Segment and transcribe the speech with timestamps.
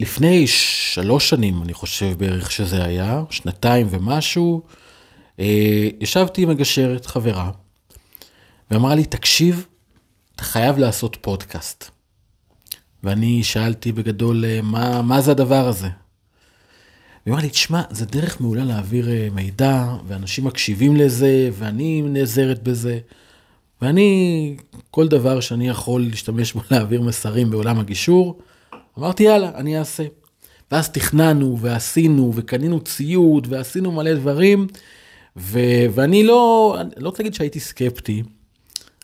[0.00, 4.62] לפני שלוש שנים, אני חושב בערך שזה היה, שנתיים ומשהו,
[5.40, 7.50] אה, ישבתי עם מגשרת, חברה,
[8.70, 9.66] ואמרה לי, תקשיב,
[10.36, 11.90] אתה חייב לעשות פודקאסט.
[13.02, 15.88] ואני שאלתי בגדול, אה, מה, מה זה הדבר הזה?
[17.26, 22.62] והיא אמרה לי, תשמע, זה דרך מעולה להעביר אה, מידע, ואנשים מקשיבים לזה, ואני נעזרת
[22.62, 22.98] בזה.
[23.82, 24.56] ואני,
[24.90, 28.38] כל דבר שאני יכול להשתמש בו להעביר מסרים בעולם הגישור,
[28.98, 30.04] אמרתי, יאללה, אני אעשה.
[30.70, 34.66] ואז תכננו, ועשינו, וקנינו ציוד, ועשינו מלא דברים,
[35.36, 38.22] ו- ואני לא, לא רוצה להגיד שהייתי סקפטי,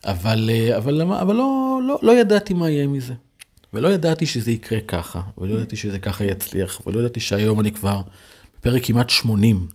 [0.05, 3.15] אבל, אה, אבל, אבל לא, לא, לא ידעתי מה יהיה מזה.
[3.73, 8.01] ולא ידעתי שזה יקרה ככה, ולא ידעתי שזה ככה יצליח, ולא ידעתי שהיום אני כבר
[8.59, 9.67] בפרק כמעט 80,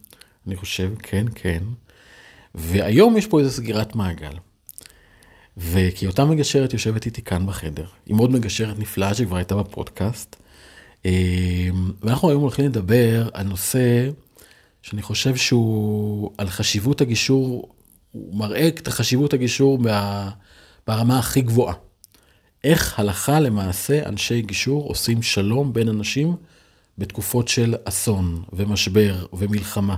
[0.47, 1.63] אני חושב, כן, כן.
[2.55, 4.33] והיום יש פה איזו סגירת מעגל.
[5.63, 10.35] וכי אותה מגשרת יושבת איתי כאן בחדר, עם עוד מגשרת נפלאה שכבר הייתה בפודקאסט.
[11.05, 11.69] אה,
[12.01, 14.09] ואנחנו היום הולכים לדבר על נושא
[14.81, 17.69] שאני חושב שהוא על חשיבות הגישור,
[18.11, 19.79] הוא מראה את החשיבות הגישור
[20.87, 21.73] ברמה הכי גבוהה.
[22.63, 26.35] איך הלכה למעשה אנשי גישור עושים שלום בין אנשים
[26.97, 29.95] בתקופות של אסון ומשבר ומלחמה.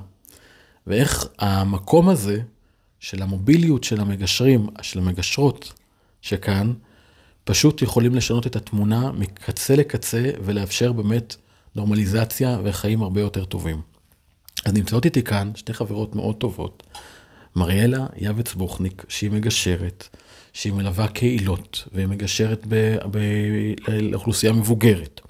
[0.88, 2.41] ואיך המקום הזה
[3.03, 5.73] של המוביליות של המגשרים, של המגשרות
[6.21, 6.73] שכאן,
[7.43, 11.35] פשוט יכולים לשנות את התמונה מקצה לקצה ולאפשר באמת
[11.75, 13.81] נורמליזציה וחיים הרבה יותר טובים.
[14.65, 16.83] אז נמצאות איתי כאן שתי חברות מאוד טובות,
[17.55, 20.07] מריאלה יבץ בוכניק, שהיא מגשרת,
[20.53, 22.67] שהיא מלווה קהילות, והיא מגשרת
[23.88, 25.21] לאוכלוסייה מבוגרת,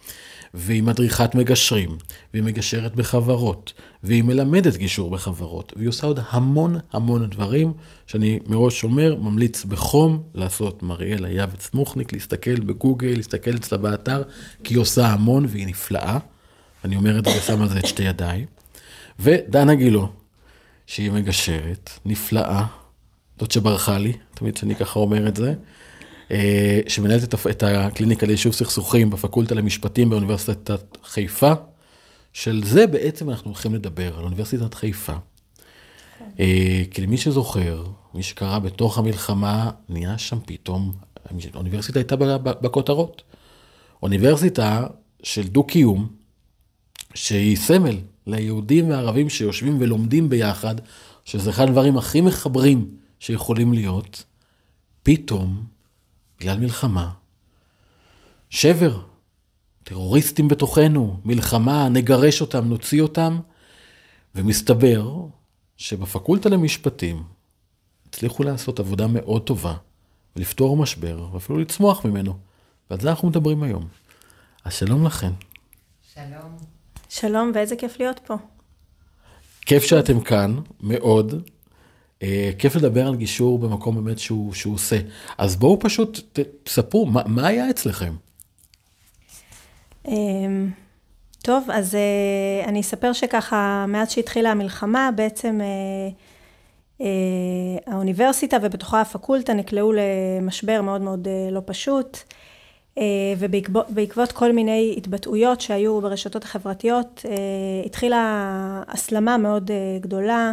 [0.53, 1.97] והיא מדריכת מגשרים,
[2.33, 3.73] והיא מגשרת בחברות,
[4.03, 7.73] והיא מלמדת גישור בחברות, והיא עושה עוד המון המון דברים
[8.07, 14.23] שאני מראש אומר, ממליץ בחום לעשות מריאלה יבץ מוכניק, להסתכל בגוגל, להסתכל אצלה באתר,
[14.63, 16.17] כי היא עושה המון והיא נפלאה.
[16.85, 18.45] אני אומר את זה ושם על זה את שתי ידיי.
[19.19, 20.09] ודנה גילו,
[20.87, 22.65] שהיא מגשרת, נפלאה,
[23.39, 25.53] זאת שברחה לי, תמיד שאני ככה אומר את זה,
[26.87, 31.53] שמנהלת את הקליניקה ליישוב סכסוכים בפקולטה למשפטים באוניברסיטת חיפה.
[32.33, 35.13] של זה בעצם אנחנו הולכים לדבר, על אוניברסיטת חיפה.
[36.39, 40.93] אה, כי למי שזוכר, מי שקרא בתוך המלחמה, נהיה שם פתאום,
[41.53, 43.21] האוניברסיטה הייתה בכותרות.
[44.03, 44.87] אוניברסיטה
[45.23, 46.07] של דו-קיום,
[47.13, 47.97] שהיא סמל
[48.27, 50.75] ליהודים וערבים שיושבים ולומדים ביחד,
[51.25, 54.23] שזה אחד הדברים הכי מחברים שיכולים להיות,
[55.03, 55.63] פתאום,
[56.43, 57.11] בגלל מלחמה,
[58.49, 59.01] שבר,
[59.83, 63.39] טרוריסטים בתוכנו, מלחמה, נגרש אותם, נוציא אותם,
[64.35, 65.11] ומסתבר
[65.77, 67.23] שבפקולטה למשפטים
[68.07, 69.73] הצליחו לעשות עבודה מאוד טובה,
[70.35, 72.37] ולפתור משבר, ואפילו לצמוח ממנו.
[72.89, 73.87] ועל זה אנחנו מדברים היום.
[74.65, 75.31] אז שלום לכן.
[76.13, 76.57] שלום.
[77.09, 78.35] שלום, ואיזה כיף להיות פה.
[79.61, 81.49] כיף שאתם כאן, מאוד.
[82.23, 84.97] אה, כיף לדבר על גישור במקום באמת שהוא, שהוא עושה.
[85.37, 88.13] אז בואו פשוט תספרו, מה, מה היה אצלכם?
[90.07, 90.69] אמ,
[91.41, 95.59] טוב, אז אה, אני אספר שככה, מאז שהתחילה המלחמה, בעצם
[96.99, 97.07] אה,
[97.87, 102.17] האוניברסיטה ובתוכה הפקולטה נקלעו למשבר מאוד מאוד לא פשוט,
[103.37, 107.25] ובעקבות כל מיני התבטאויות שהיו ברשתות החברתיות,
[107.85, 110.51] התחילה הסלמה מאוד גדולה,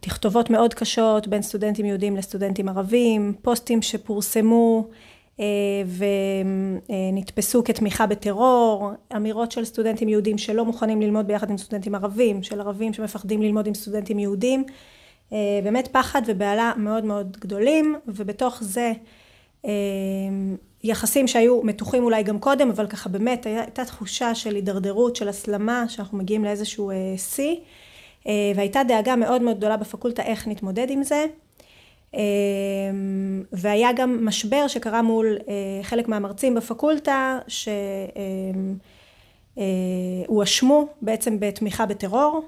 [0.00, 4.88] תכתובות מאוד קשות בין סטודנטים יהודים לסטודנטים ערבים, פוסטים שפורסמו
[5.40, 5.44] אה,
[6.88, 12.60] ונתפסו כתמיכה בטרור, אמירות של סטודנטים יהודים שלא מוכנים ללמוד ביחד עם סטודנטים ערבים, של
[12.60, 14.64] ערבים שמפחדים ללמוד עם סטודנטים יהודים,
[15.32, 18.92] אה, באמת פחד ובהלה מאוד מאוד גדולים, ובתוך זה
[19.66, 19.70] אה,
[20.84, 25.84] יחסים שהיו מתוחים אולי גם קודם, אבל ככה באמת הייתה תחושה של הידרדרות, של הסלמה,
[25.88, 27.56] שאנחנו מגיעים לאיזשהו שיא,
[28.56, 31.26] והייתה דאגה מאוד מאוד גדולה בפקולטה איך נתמודד עם זה.
[32.14, 32.20] אמ,
[33.52, 37.38] והיה גם משבר שקרה מול אה, חלק מהמרצים בפקולטה
[39.56, 42.42] שהואשמו בעצם בתמיכה בטרור.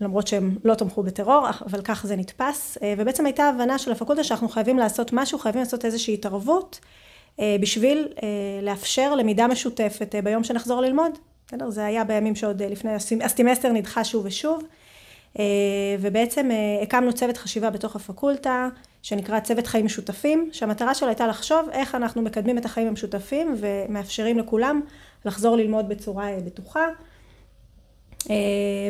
[0.00, 2.78] למרות שהם לא תמכו בטרור אבל כך זה נתפס.
[2.82, 6.80] אה, ובעצם הייתה הבנה של הפקולטה שאנחנו חייבים לעשות משהו חייבים לעשות איזושהי התערבות
[7.40, 8.08] אה, בשביל
[8.62, 11.12] לאפשר למידה משותפת ביום שנחזור ללמוד
[11.46, 11.70] בסדר?
[11.70, 12.90] זה היה בימים שעוד לפני
[13.24, 14.62] הסמסטר נדחה שוב ושוב
[15.38, 15.44] אה,
[16.00, 18.68] ובעצם אה, הקמנו צוות חשיבה בתוך הפקולטה
[19.02, 24.38] שנקרא צוות חיים משותפים שהמטרה שלו הייתה לחשוב איך אנחנו מקדמים את החיים המשותפים ומאפשרים
[24.38, 24.80] לכולם
[25.24, 26.86] לחזור ללמוד בצורה אה, בטוחה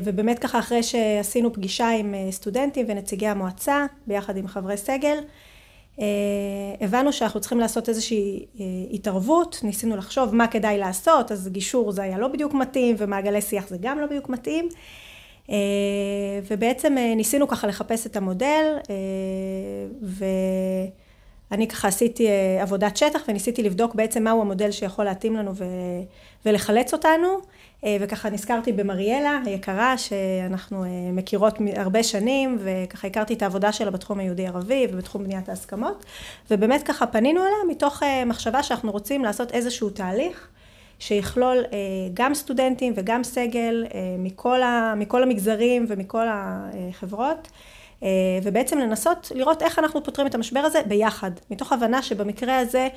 [0.04, 5.18] ובאמת ככה אחרי שעשינו פגישה עם סטודנטים ונציגי המועצה ביחד עם חברי סגל
[6.80, 8.46] הבנו שאנחנו צריכים לעשות איזושהי
[8.92, 13.68] התערבות, ניסינו לחשוב מה כדאי לעשות, אז גישור זה היה לא בדיוק מתאים, ומעגלי שיח
[13.68, 14.68] זה גם לא בדיוק מתאים.
[16.50, 18.76] ובעצם ניסינו ככה לחפש את המודל,
[21.50, 22.28] ואני ככה עשיתי
[22.60, 25.52] עבודת שטח וניסיתי לבדוק בעצם מהו המודל שיכול להתאים לנו
[26.46, 27.28] ולחלץ אותנו.
[27.84, 34.86] וככה נזכרתי במריאלה היקרה, שאנחנו מכירות הרבה שנים, וככה הכרתי את העבודה שלה בתחום היהודי-ערבי
[34.92, 36.04] ובתחום בניית ההסכמות,
[36.50, 40.48] ובאמת ככה פנינו אליה מתוך מחשבה שאנחנו רוצים לעשות איזשהו תהליך
[40.98, 41.64] שיכלול
[42.14, 43.86] גם סטודנטים וגם סגל
[44.18, 44.60] מכל,
[44.96, 47.48] מכל המגזרים ומכל החברות,
[48.42, 52.88] ובעצם לנסות לראות איך אנחנו פותרים את המשבר הזה ביחד, מתוך הבנה שבמקרה הזה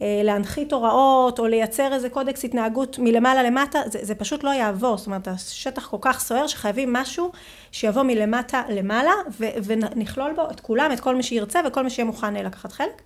[0.00, 5.06] להנחית הוראות או לייצר איזה קודקס התנהגות מלמעלה למטה, זה, זה פשוט לא יעבור, זאת
[5.06, 7.32] אומרת השטח כל כך סוער שחייבים משהו
[7.72, 12.06] שיבוא מלמטה למעלה ו, ונכלול בו את כולם, את כל מי שירצה וכל מי שיהיה
[12.06, 13.02] מוכן לקחת חלק.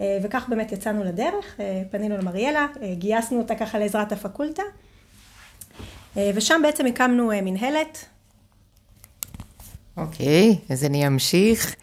[0.00, 1.56] וכך באמת יצאנו לדרך,
[1.90, 2.66] פנינו למריאלה,
[2.98, 4.62] גייסנו אותה ככה לעזרת הפקולטה,
[6.16, 8.04] ושם בעצם הקמנו מנהלת.
[9.96, 11.74] אוקיי, okay, אז אני אמשיך.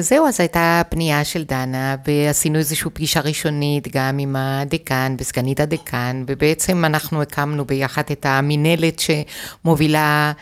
[0.00, 6.24] זהו, אז הייתה פנייה של דנה, ועשינו איזושהי פגישה ראשונית גם עם הדיקן וסגנית הדיקן,
[6.26, 10.32] ובעצם אנחנו הקמנו ביחד את המינהלת שמובילה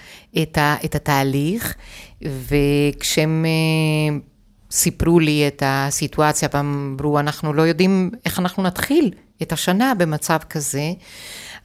[0.43, 1.75] את, ה, את התהליך,
[2.23, 3.47] וכשהם
[4.71, 9.11] סיפרו לי את הסיטואציה ואמרו, אנחנו לא יודעים איך אנחנו נתחיל
[9.43, 10.93] את השנה במצב כזה,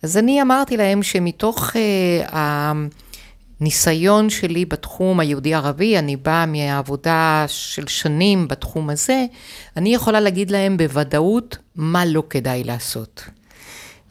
[0.04, 2.36] אז אני אמרתי להם שמתוך uh,
[3.62, 9.26] הניסיון שלי בתחום היהודי-ערבי, אני באה מהעבודה של שנים בתחום הזה,
[9.78, 13.24] אני יכולה להגיד להם בוודאות מה לא כדאי לעשות.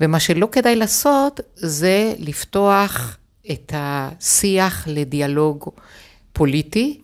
[0.01, 3.17] ומה שלא כדאי לעשות זה לפתוח
[3.51, 5.69] את השיח לדיאלוג
[6.33, 7.01] פוליטי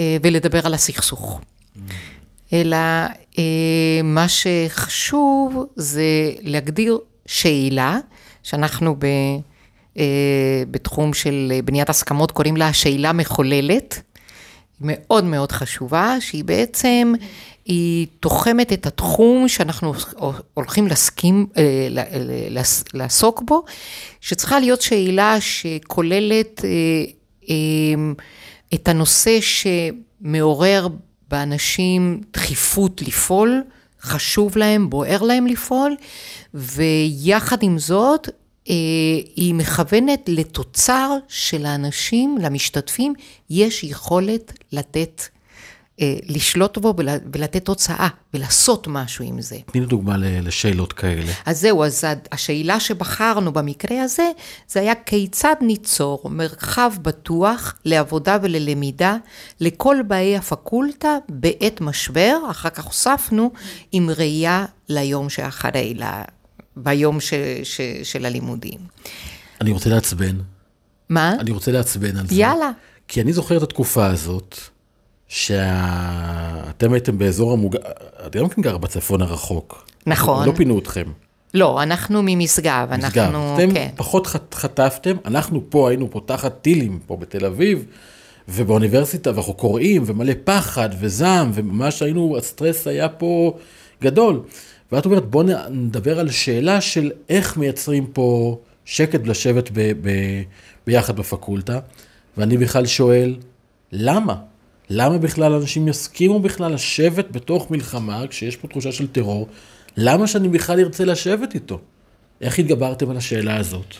[0.00, 1.40] ולדבר על הסכסוך.
[2.52, 2.76] אלא
[4.04, 7.98] מה שחשוב זה להגדיר שאלה,
[8.42, 9.06] שאנחנו ב...
[10.70, 14.02] בתחום של בניית הסכמות קוראים לה שאלה מחוללת,
[14.80, 17.12] מאוד מאוד חשובה, שהיא בעצם,
[17.64, 19.92] היא תוחמת את התחום שאנחנו
[20.54, 21.46] הולכים להסכים,
[22.94, 23.64] לעסוק בו,
[24.20, 26.64] שצריכה להיות שאלה שכוללת
[28.74, 30.88] את הנושא שמעורר
[31.30, 33.62] באנשים דחיפות לפעול,
[34.02, 35.96] חשוב להם, בוער להם לפעול,
[36.54, 38.28] ויחד עם זאת,
[39.36, 43.14] היא מכוונת לתוצר של האנשים, למשתתפים,
[43.50, 45.22] יש יכולת לתת,
[46.28, 46.94] לשלוט בו
[47.32, 49.56] ולתת תוצאה ולעשות משהו עם זה.
[49.66, 51.32] תני לי דוגמה לשאלות כאלה.
[51.46, 54.30] אז זהו, אז השאלה שבחרנו במקרה הזה,
[54.68, 59.16] זה היה כיצד ניצור מרחב בטוח לעבודה וללמידה
[59.60, 63.50] לכל באי הפקולטה בעת משבר, אחר כך הוספנו
[63.92, 65.94] עם ראייה ליום שאחרי,
[66.76, 68.78] ביום ש, ש, של הלימודים.
[69.60, 70.36] אני רוצה לעצבן.
[71.08, 71.34] מה?
[71.40, 72.34] אני רוצה לעצבן על זה.
[72.34, 72.70] יאללה.
[73.08, 74.58] כי אני זוכר את התקופה הזאת,
[75.28, 77.76] שאתם הייתם באזור המוג...
[78.26, 79.86] את גם כן גר בצפון הרחוק.
[80.06, 80.46] נכון.
[80.46, 81.04] לא פינו אתכם.
[81.54, 83.18] לא, אנחנו ממשגב, משגב.
[83.18, 83.88] אנחנו, אתם כן.
[83.96, 87.84] פחות חטפתם, אנחנו פה היינו פה תחת טילים, פה בתל אביב,
[88.48, 93.58] ובאוניברסיטה, ואנחנו קוראים, ומלא פחד וזעם, וממש היינו, הסטרס היה פה
[94.02, 94.42] גדול.
[94.92, 100.42] ואת אומרת, בואו נדבר על שאלה של איך מייצרים פה שקט לשבת ב- ב-
[100.86, 101.78] ביחד בפקולטה,
[102.36, 103.36] ואני בכלל שואל,
[103.92, 104.34] למה?
[104.90, 109.48] למה בכלל אנשים יסכימו בכלל לשבת בתוך מלחמה, כשיש פה תחושה של טרור?
[109.96, 111.78] למה שאני בכלל ארצה לשבת איתו?
[112.40, 113.94] איך התגברתם על השאלה הזאת?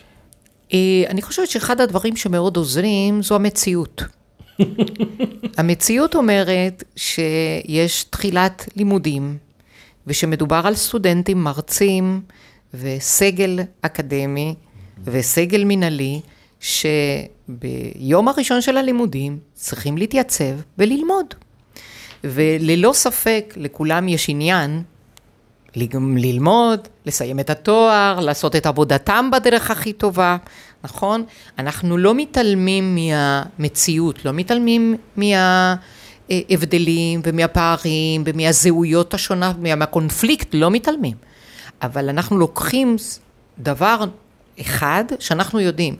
[1.08, 4.02] אני חושבת שאחד הדברים שמאוד עוזרים זו המציאות.
[5.58, 9.38] המציאות אומרת שיש תחילת לימודים,
[10.06, 12.20] ושמדובר על סטודנטים, מרצים
[12.74, 14.54] וסגל אקדמי
[15.04, 16.20] וסגל מנהלי,
[16.60, 21.34] שביום הראשון של הלימודים צריכים להתייצב וללמוד.
[22.24, 24.82] וללא ספק לכולם יש עניין
[26.16, 30.36] ללמוד, לסיים את התואר, לעשות את עבודתם בדרך הכי טובה,
[30.84, 31.24] נכון?
[31.58, 34.96] אנחנו לא מתעלמים מהמציאות, לא מתעלמים
[36.30, 41.16] מההבדלים ומהפערים ומהזהויות השונות, מהקונפליקט, לא מתעלמים.
[41.82, 42.96] אבל אנחנו לוקחים
[43.58, 44.04] דבר
[44.60, 45.96] אחד שאנחנו יודעים,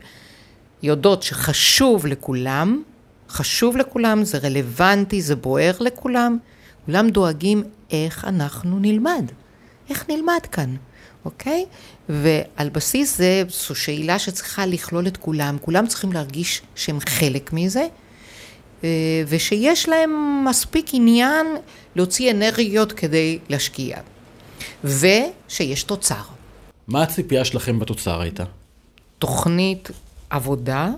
[0.83, 2.83] יודעות שחשוב לכולם,
[3.29, 6.37] חשוב לכולם, זה רלוונטי, זה בוער לכולם,
[6.85, 9.31] כולם דואגים איך אנחנו נלמד.
[9.89, 10.75] איך נלמד כאן,
[11.25, 11.65] אוקיי?
[12.09, 17.87] ועל בסיס זה, זו שאלה שצריכה לכלול את כולם, כולם צריכים להרגיש שהם חלק מזה.
[18.83, 21.47] אה, ושיש להם מספיק עניין
[21.95, 23.99] להוציא אנרגיות כדי להשקיע,
[24.83, 26.21] ושיש תוצר.
[26.87, 28.43] מה הציפייה שלכם בתוצר הייתה?
[29.19, 29.91] תוכנית
[30.29, 30.89] עבודה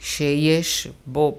[0.00, 1.38] שיש בו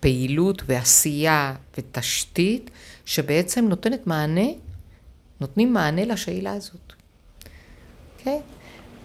[0.00, 2.70] פעילות ועשייה ותשתית
[3.06, 4.48] שבעצם נותנת מענה,
[5.40, 6.92] נותנים מענה לשאלה הזאת.
[8.18, 8.38] אוקיי?
[8.38, 8.53] Okay?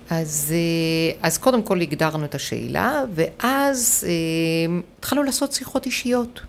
[0.10, 6.42] אז, אה, אז קודם כל הגדרנו את השאלה, ואז אה, התחלנו לעשות שיחות אישיות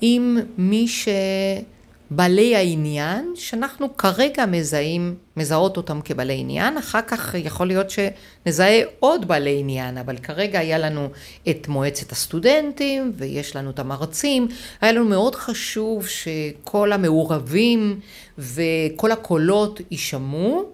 [0.00, 7.86] עם מי שבעלי העניין, שאנחנו כרגע מזהים, מזהות אותם כבעלי עניין, אחר כך יכול להיות
[7.90, 11.08] שנזהה עוד בעלי עניין, אבל כרגע היה לנו
[11.50, 14.48] את מועצת הסטודנטים, ויש לנו את המרצים,
[14.80, 18.00] היה לנו מאוד חשוב שכל המעורבים
[18.38, 20.72] וכל הקולות יישמעו.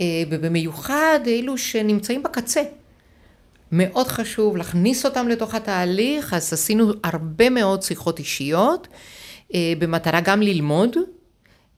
[0.00, 2.62] אה, ובמיוחד אלו שנמצאים בקצה.
[3.72, 8.88] מאוד חשוב להכניס אותם לתוך התהליך, אז עשינו הרבה מאוד שיחות אישיות,
[9.54, 10.96] אה, במטרה גם ללמוד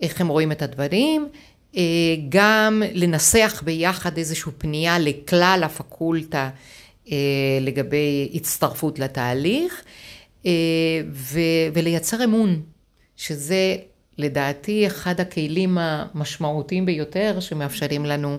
[0.01, 1.29] איך הם רואים את הדברים,
[1.77, 1.83] אה,
[2.29, 6.51] גם לנסח ביחד איזושהי פנייה לכלל הפקולטה
[7.61, 9.83] לגבי הצטרפות לתהליך,
[11.73, 12.63] ולייצר אמון,
[13.17, 13.77] שזה
[14.19, 18.39] לדעתי אחד הכלים המשמעותיים ביותר שמאפשרים לנו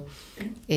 [0.70, 0.76] אה,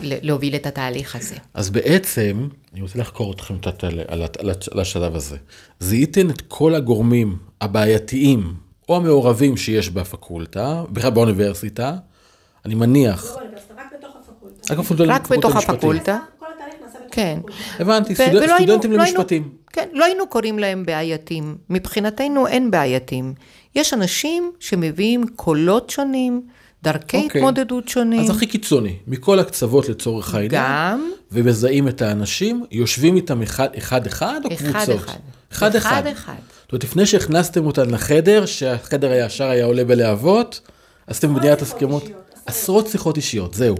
[0.00, 1.34] להוביל את התהליך הזה.
[1.54, 5.36] אז בעצם, אני רוצה לחקור אתכם קצת על, על, על, על השלב הזה.
[5.80, 8.54] זיהיתם את כל הגורמים הבעייתיים
[8.88, 11.96] או המעורבים שיש בפקולטה, בכלל באוניברסיטה,
[12.64, 13.24] אני מניח...
[13.24, 15.14] לא באוניברסיטה, רק בתוך הפקולטה.
[15.14, 16.18] רק, בתוך הפקולטה.
[17.10, 17.38] כן.
[17.78, 19.42] הבנתי, ו- סטודנט, ולא סטודנטים היינו- לא למשפטים.
[19.42, 21.56] היינו- כן, לא היינו קוראים להם בעייתים.
[21.70, 23.34] מבחינתנו אין בעייתים.
[23.74, 26.42] יש אנשים שמביאים קולות שונים,
[26.82, 27.40] דרכי אוקיי.
[27.40, 28.20] התמודדות שונים.
[28.20, 34.06] אז הכי קיצוני, מכל הקצוות לצורך העניין, גם ומזהים את האנשים, יושבים איתם אחד אחד,
[34.06, 34.96] אחד או אחד קבוצות?
[34.96, 35.18] אחד.
[35.52, 35.90] אחד אחד.
[35.92, 36.34] אחד אחד.
[36.62, 40.60] זאת אומרת, לפני שהכנסתם אותם לחדר, שהחדר הישר היה עולה בלהבות,
[41.06, 42.04] עשיתם בניית הסכמות,
[42.46, 43.76] עשרות שיחות אישיות, זהו.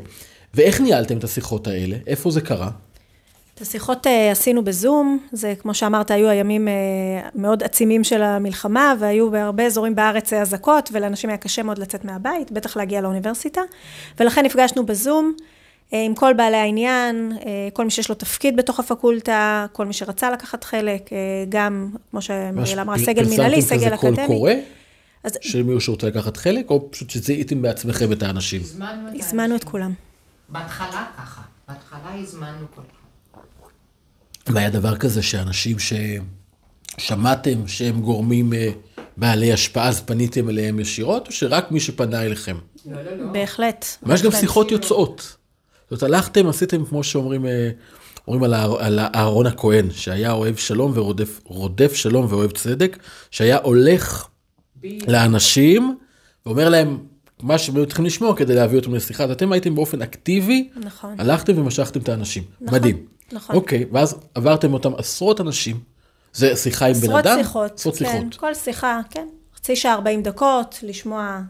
[0.55, 1.97] ואיך ניהלתם את השיחות האלה?
[2.07, 2.71] איפה זה קרה?
[3.55, 6.73] את השיחות אה, עשינו בזום, זה כמו שאמרת, היו הימים אה,
[7.35, 12.05] מאוד עצימים של המלחמה, והיו בהרבה אזורים בארץ אה, אזעקות, ולאנשים היה קשה מאוד לצאת
[12.05, 13.61] מהבית, בטח להגיע לאוניברסיטה,
[14.21, 15.35] ולכן נפגשנו בזום
[15.93, 17.33] עם כל בעלי העניין,
[17.73, 21.11] כל מי שיש לו תפקיד בתוך הפקולטה, כל מי שרצה לקחת חלק,
[21.49, 24.27] גם, כמו שמריאל אמרה, פר- סגל מנהלי, פרסמתם סגל כזה קול אקדמי.
[24.27, 24.53] קורא,
[25.25, 28.61] אז מי שרוצה לקחת חלק, או פשוט שזיהיתם בעצמכם את האנשים?
[29.15, 29.93] הזמנו את כולם.
[30.49, 31.41] בהתחלה ככה.
[31.69, 32.83] בהתחלה הזמנו כל.
[34.49, 35.77] והיה דבר כזה שאנשים
[36.99, 38.71] ששמעתם שהם גורמים אה,
[39.17, 42.57] בעלי השפעה, אז פניתם אליהם ישירות, או שרק מי שפנה אליכם?
[43.33, 43.87] בהחלט.
[44.07, 44.41] אבל יש גם בהחלט.
[44.41, 45.37] שיחות יוצאות.
[45.91, 47.71] זאת אומרת, הלכתם, עשיתם, כמו שאומרים, אה,
[48.29, 52.99] אומרים על על אהרון הכהן, שהיה אוהב שלום ורודף רודף שלום ואוהב צדק,
[53.31, 54.27] שהיה הולך
[55.09, 55.97] לאנשים,
[56.47, 56.99] ואומר להם
[57.43, 59.25] מה שהם היו צריכים לשמוע כדי להביא אותם לשיחה.
[59.25, 61.21] אז אתם הייתם באופן אקטיבי, נכון.
[61.21, 62.43] הלכתם ומשכתם את האנשים.
[62.61, 63.07] נכון, מדהים.
[63.33, 63.57] נכון.
[63.57, 65.81] אוקיי, ואז עברתם אותם עשרות אנשים.
[66.33, 67.39] זה שיחה עם בן עשרות אדם?
[67.39, 68.35] שיחות, עשרות כן, שיחות.
[68.37, 69.29] כל שיחה, כן.
[69.57, 71.41] חצי שעה 40 דקות, לשמוע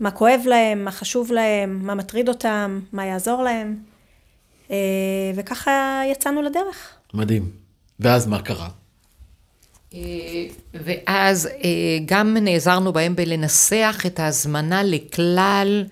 [0.00, 3.76] מה כואב להם, מה חשוב להם, מה מטריד אותם, מה יעזור להם.
[4.70, 4.76] אה,
[5.34, 6.94] וככה יצאנו לדרך.
[7.14, 7.50] מדהים.
[8.00, 8.68] ואז מה קרה?
[9.94, 10.00] אה,
[10.74, 15.84] ואז אה, גם נעזרנו בהם בלנסח את ההזמנה לכלל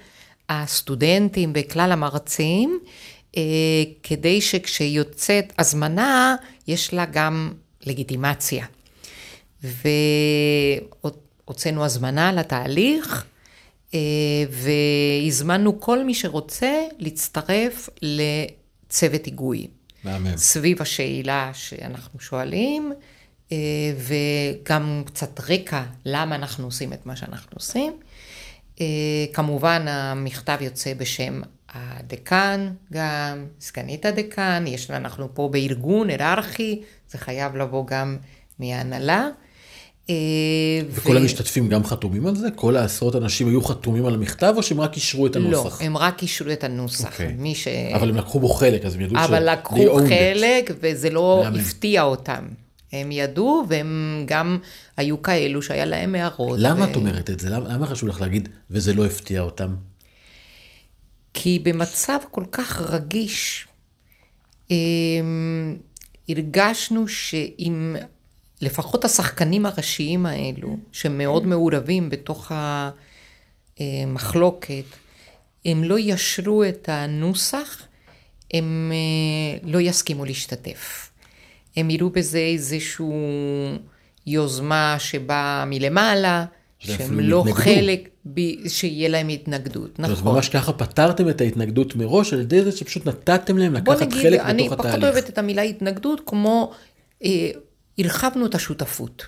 [0.49, 2.79] הסטודנטים וכלל המרצים,
[4.03, 7.53] כדי שכשיוצאת הזמנה, יש לה גם
[7.87, 8.67] לגיטימציה.
[9.63, 13.25] והוצאנו הזמנה לתהליך,
[13.95, 14.01] אה,
[14.51, 19.67] והזמנו כל מי שרוצה להצטרף לצוות היגוי.
[20.05, 20.37] מהמם.
[20.37, 22.93] סביב השאלה שאנחנו שואלים,
[23.53, 23.57] אה,
[23.97, 27.93] וגם קצת רקע למה אנחנו עושים את מה שאנחנו עושים.
[28.81, 28.87] אה,
[29.33, 31.41] כמובן המכתב יוצא בשם
[31.75, 38.17] הדיקן גם, סגנית הדיקן, יש, אנחנו פה בארגון היררכי, זה חייב לבוא גם
[38.59, 39.29] מההנהלה.
[40.11, 40.15] אה,
[40.91, 42.49] וכל ו- המשתתפים גם חתומים על זה?
[42.55, 45.83] כל העשרות אנשים היו חתומים על המכתב, או שהם רק אישרו את לא, הנוסח?
[45.83, 47.13] הם רק אישרו את הנוסח.
[47.13, 47.35] אוקיי.
[47.39, 47.69] מי ש...
[47.95, 49.21] אבל הם לקחו בו חלק, אז הם ידעו ש...
[49.21, 50.09] אבל לקחו owned it.
[50.09, 51.61] חלק, וזה לא מהמם.
[51.61, 52.49] הפתיע אותם.
[52.93, 54.59] הם ידעו, והם גם
[54.97, 56.59] היו כאלו שהיה להם הערות.
[56.63, 56.91] למה ו...
[56.91, 57.51] את אומרת את זה?
[57.51, 59.75] למה, למה חשוב לך להגיד, וזה לא הפתיע אותם?
[61.41, 63.69] כי במצב כל כך רגיש,
[64.71, 65.77] אמ,
[66.29, 67.97] הרגשנו שאם
[68.61, 72.53] לפחות השחקנים הראשיים האלו, שמאוד מעורבים בתוך
[73.81, 74.85] המחלוקת,
[75.65, 77.83] הם לא ישרו את הנוסח,
[78.55, 81.11] הם אה, לא יסכימו להשתתף.
[81.77, 83.15] הם יראו בזה איזשהו
[84.27, 86.45] יוזמה שבאה מלמעלה,
[86.79, 87.61] שהם לא התנגדו.
[87.63, 90.35] חלק, ב- שיהיה להם התנגדות, אז נכון.
[90.35, 94.23] ממש ככה פתרתם את ההתנגדות מראש, על ידי זה שפשוט נתתם להם בוא לקחת נגיד,
[94.23, 95.05] חלק אני בתוך פחות התהליך.
[95.05, 96.73] אוהבת את המילה התנגדות, כמו
[97.25, 97.51] אה,
[97.99, 99.27] הרחבנו את השותפות.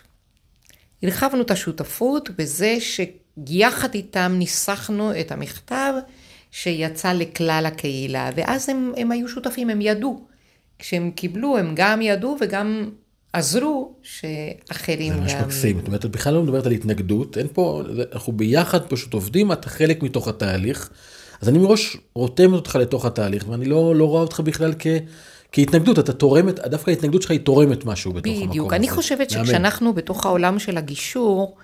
[1.03, 5.93] הרחבנו את השותפות בזה שיחד איתם ניסחנו את המכתב
[6.51, 10.25] שיצא לכלל הקהילה, ואז הם, הם היו שותפים, הם ידעו.
[10.79, 12.91] כשהם קיבלו, הם גם ידעו וגם
[13.33, 15.41] עזרו שאחרים זה ממש גם...
[15.41, 17.83] מקסים, זאת אומרת, את בכלל לא מדברת על התנגדות, אין פה,
[18.13, 20.91] אנחנו ביחד פשוט עובדים, אתה חלק מתוך התהליך,
[21.41, 24.87] אז אני מראש רותמת אותך לתוך התהליך, ואני לא, לא רואה אותך בכלל כ,
[25.53, 28.51] כהתנגדות, אתה תורמת, דווקא ההתנגדות שלך היא תורמת משהו בתוך המקום הזה.
[28.51, 28.73] בדיוק.
[28.73, 29.31] אני חושבת.
[29.31, 31.57] שכשאנחנו בתוך העולם של הגישור,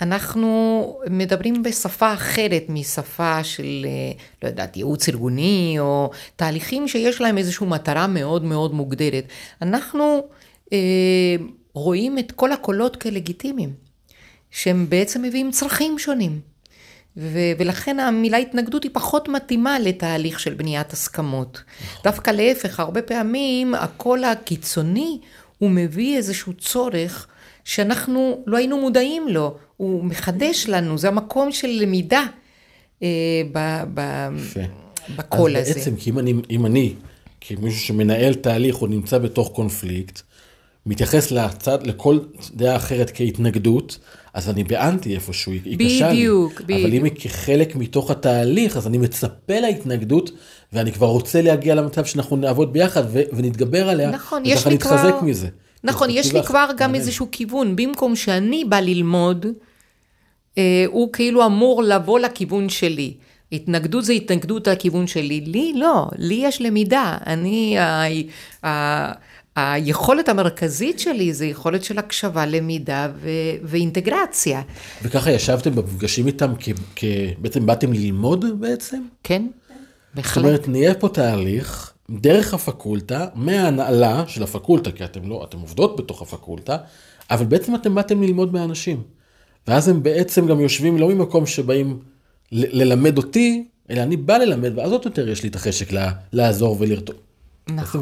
[0.00, 7.38] אנחנו מדברים בשפה אחרת משפה של, אה, לא יודעת, ייעוץ ארגוני, או תהליכים שיש להם
[7.38, 9.24] איזושהי מטרה מאוד מאוד מוגדרת.
[9.62, 10.22] אנחנו
[11.74, 13.72] רואים את כל הקולות כלגיטימיים,
[14.50, 16.40] שהם בעצם מביאים צרכים שונים.
[17.16, 21.62] ו- ולכן המילה התנגדות היא פחות מתאימה לתהליך של בניית הסכמות.
[22.04, 25.18] דווקא להפך, הרבה פעמים הקול הקיצוני
[25.58, 27.26] הוא מביא איזשהו צורך
[27.64, 32.22] שאנחנו לא היינו מודעים לו, הוא מחדש לנו, זה המקום של למידה
[33.02, 33.08] אה,
[33.52, 34.28] ב- ב-.
[35.16, 35.78] בקול אז הזה.
[35.78, 36.94] בעצם, כי אם אני, אם אני,
[37.40, 40.20] כמישהו שמנהל תהליך או נמצא בתוך קונפליקט,
[40.88, 42.18] מתייחס לצד, לכל
[42.54, 43.98] דעה אחרת כהתנגדות,
[44.34, 46.16] אז אני באנטי איפשהו, היא קשה לי.
[46.16, 50.30] בדיוק, אבל אם היא כחלק מתוך התהליך, אז אני מצפה להתנגדות,
[50.72, 54.74] ואני כבר רוצה להגיע למצב שאנחנו נעבוד ביחד ו- ונתגבר עליה, נכון, וככה יש לי
[54.74, 55.22] נתחזק כבר...
[55.22, 55.48] מזה.
[55.84, 56.94] נכון, יש לי כבר גם.
[56.94, 57.76] איזשהו כיוון.
[57.76, 59.46] במקום שאני בא ללמוד,
[60.58, 63.14] אה, הוא כאילו אמור לבוא לכיוון שלי.
[63.52, 65.40] התנגדות זה התנגדות לכיוון שלי.
[65.40, 67.18] לי לא, לי יש למידה.
[67.26, 68.04] אני, ה,
[68.66, 69.12] ה,
[69.58, 73.30] היכולת המרכזית שלי זה יכולת של הקשבה, למידה ו,
[73.62, 74.62] ואינטגרציה.
[75.02, 77.04] וככה ישבתם במפגשים איתם, כ- כ-
[77.38, 79.02] בעצם באתם ללמוד בעצם?
[79.22, 79.46] כן?
[79.68, 79.76] זאת
[80.14, 80.44] בהחלט.
[80.44, 86.22] אומרת, נהיה פה תהליך דרך הפקולטה, מההנהלה של הפקולטה, כי אתם לא, אתם עובדות בתוך
[86.22, 86.76] הפקולטה,
[87.30, 89.02] אבל בעצם אתם באתם ללמוד מהאנשים.
[89.68, 91.98] ואז הם בעצם גם יושבים לא ממקום שבאים
[92.52, 96.10] ל- ללמד אותי, אלא אני בא ללמד, ואז עוד יותר יש לי את החשק לה-
[96.32, 97.16] לעזור ולרתום.
[97.68, 98.00] נכון.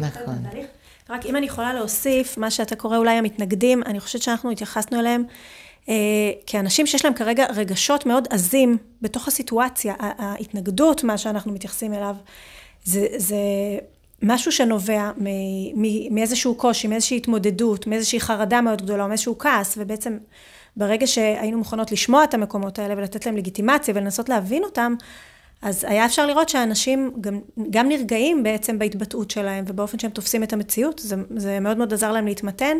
[0.00, 0.34] נכון.
[1.10, 5.24] רק אם אני יכולה להוסיף, מה שאתה קורא אולי המתנגדים, אני חושבת שאנחנו התייחסנו אליהם
[5.88, 5.94] אה,
[6.46, 9.94] כאנשים שיש להם כרגע רגשות מאוד עזים בתוך הסיטואציה.
[9.98, 12.16] ההתנגדות, מה שאנחנו מתייחסים אליו,
[12.84, 13.36] זה, זה
[14.22, 15.10] משהו שנובע
[16.10, 20.18] מאיזשהו קושי, מאיזושהי התמודדות, מאיזושהי חרדה מאוד גדולה, או מאיזשהו כעס, ובעצם
[20.76, 24.94] ברגע שהיינו מוכנות לשמוע את המקומות האלה ולתת להם לגיטימציה ולנסות להבין אותם,
[25.62, 27.40] אז היה אפשר לראות שהאנשים גם,
[27.70, 32.12] גם נרגעים בעצם בהתבטאות שלהם ובאופן שהם תופסים את המציאות, זה, זה מאוד מאוד עזר
[32.12, 32.76] להם להתמתן,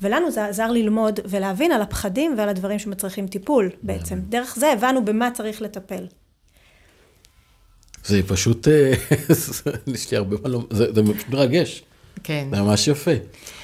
[0.00, 4.18] ולנו זה עזר ללמוד ולהבין על הפחדים ועל הדברים שמצריכים טיפול בעצם.
[4.28, 6.06] דרך זה הבנו במה צריך לטפל.
[8.04, 8.92] זה פשוט, אה,
[9.94, 11.82] יש לי הרבה מה לומר, זה זה פשוט מרגש,
[12.24, 12.48] כן.
[12.50, 13.10] זה ממש יפה.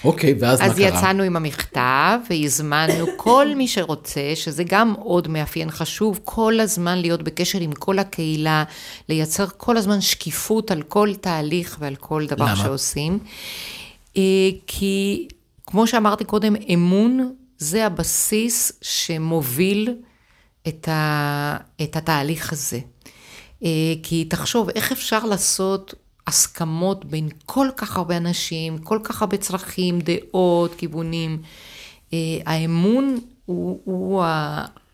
[0.05, 0.88] אוקיי, ואז מה אז קרה?
[0.88, 7.23] יצאנו עם המכתב והזמנו כל מי שרוצה, שזה גם עוד מאפיין חשוב, כל הזמן להיות
[7.23, 8.64] בקשר עם כל הקהילה,
[9.09, 12.57] לייצר כל הזמן שקיפות על כל תהליך ועל כל דבר למה?
[12.57, 13.19] שעושים.
[14.16, 14.23] אה,
[14.66, 15.29] כי
[15.66, 19.95] כמו שאמרתי קודם, אמון זה הבסיס שמוביל
[20.69, 22.79] את, ה, את התהליך הזה.
[23.64, 25.95] אה, כי תחשוב, איך אפשר לעשות
[26.27, 31.43] הסכמות בין כל כך הרבה אנשים, כל כך הרבה צרכים, דעות, כיוונים.
[32.12, 34.25] אה, האמון הוא, הוא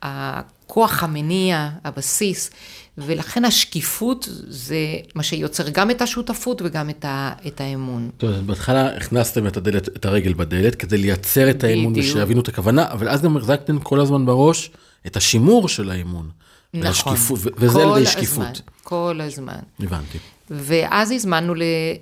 [0.02, 2.50] הכוח המניע, הבסיס,
[2.98, 4.76] ולכן השקיפות זה
[5.14, 8.10] מה שיוצר גם את השותפות וגם את, ה, את האמון.
[8.16, 11.92] טוב, אז בהתחלה הכנסתם את, הדלת, את הרגל בדלת כדי לייצר את האמון.
[11.96, 14.70] ושיבינו את הכוונה, אבל אז גם החזקתם כל הזמן בראש
[15.06, 16.28] את השימור של האמון.
[16.74, 16.86] נכון.
[16.86, 18.62] והשקיפות, וזה על כל ידי הזמן, שקיפות.
[18.82, 19.58] כל הזמן.
[19.80, 20.18] הבנתי.
[20.52, 21.54] ואז הזמנו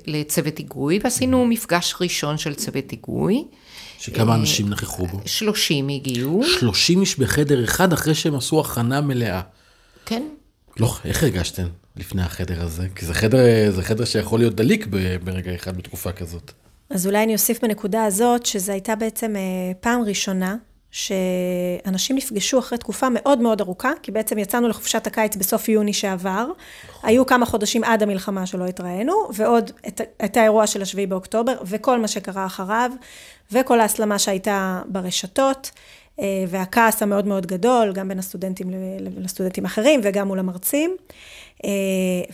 [0.06, 3.44] לצוות היגוי, ועשינו מפגש ראשון של צוות היגוי.
[3.98, 5.20] שכמה אנשים נכחו בו?
[5.26, 9.40] 30 הגיעו, 30 איש בחדר אחד אחרי שהם עשו הכנה מלאה.
[10.06, 10.22] כן,
[10.80, 12.86] לא, איך הרגשתם לפני החדר הזה?
[12.94, 14.86] כי זה חדר, זה חדר שיכול להיות דליק
[15.24, 16.52] ברגע אחד בתקופה כזאת.
[16.90, 20.56] אז אולי אני אוסיף בנקודה הזאת, שזו הייתה בעצם אה, פעם ראשונה
[20.90, 26.46] שאנשים נפגשו אחרי תקופה מאוד מאוד ארוכה, כי בעצם יצאנו לחופשת הקיץ בסוף יוני שעבר.
[27.02, 32.00] היו כמה חודשים עד המלחמה שלא התראינו, ועוד את, את האירוע של השביעי באוקטובר, וכל
[32.00, 32.90] מה שקרה אחריו,
[33.52, 35.70] וכל ההסלמה שהייתה ברשתות,
[36.20, 40.96] אה, והכעס המאוד מאוד גדול, גם בין הסטודנטים לסטודנטים אחרים, וגם מול המרצים.
[41.64, 41.70] אה,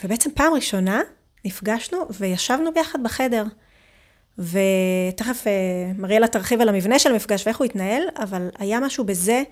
[0.04, 1.00] ובעצם פעם ראשונה
[1.44, 3.44] נפגשנו וישבנו ביחד בחדר.
[4.38, 5.52] ותכף אה,
[5.98, 9.42] מריאלה תרחיב על המבנה של המפגש ואיך הוא התנהל, אבל היה משהו בזה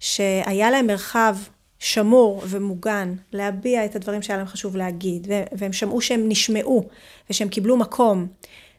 [0.00, 1.36] שהיה להם מרחב
[1.78, 6.88] שמור ומוגן להביע את הדברים שהיה להם חשוב להגיד, והם שמעו שהם נשמעו,
[7.30, 8.26] ושהם קיבלו מקום,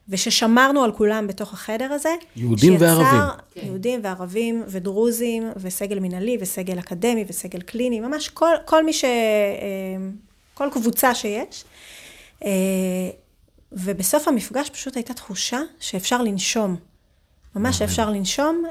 [0.10, 2.10] וששמרנו על כולם בתוך החדר הזה.
[2.36, 3.20] יהודים שיצר, וערבים.
[3.56, 9.04] יהודים וערבים ודרוזים, וסגל מינהלי, וסגל אקדמי, וסגל קליני, ממש כל, כל מי ש...
[9.04, 9.10] אה,
[10.54, 11.64] כל קבוצה שיש.
[13.74, 16.76] אה, ובסוף המפגש פשוט הייתה תחושה שאפשר לנשום.
[17.56, 18.64] ממש אפשר לנשום.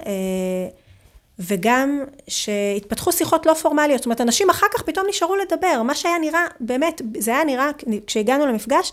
[1.40, 6.18] וגם שהתפתחו שיחות לא פורמליות, זאת אומרת, אנשים אחר כך פתאום נשארו לדבר, מה שהיה
[6.18, 7.70] נראה, באמת, זה היה נראה,
[8.06, 8.92] כשהגענו למפגש,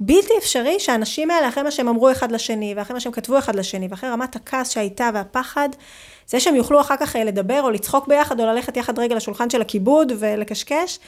[0.00, 3.54] בלתי אפשרי שהאנשים האלה, אחרי מה שהם אמרו אחד לשני, ואחרי מה שהם כתבו אחד
[3.54, 5.68] לשני, ואחרי רמת הכעס שהייתה והפחד,
[6.26, 9.50] זה שהם יוכלו אחר כך אה, לדבר או לצחוק ביחד, או ללכת יחד רגע לשולחן
[9.50, 10.98] של הכיבוד ולקשקש,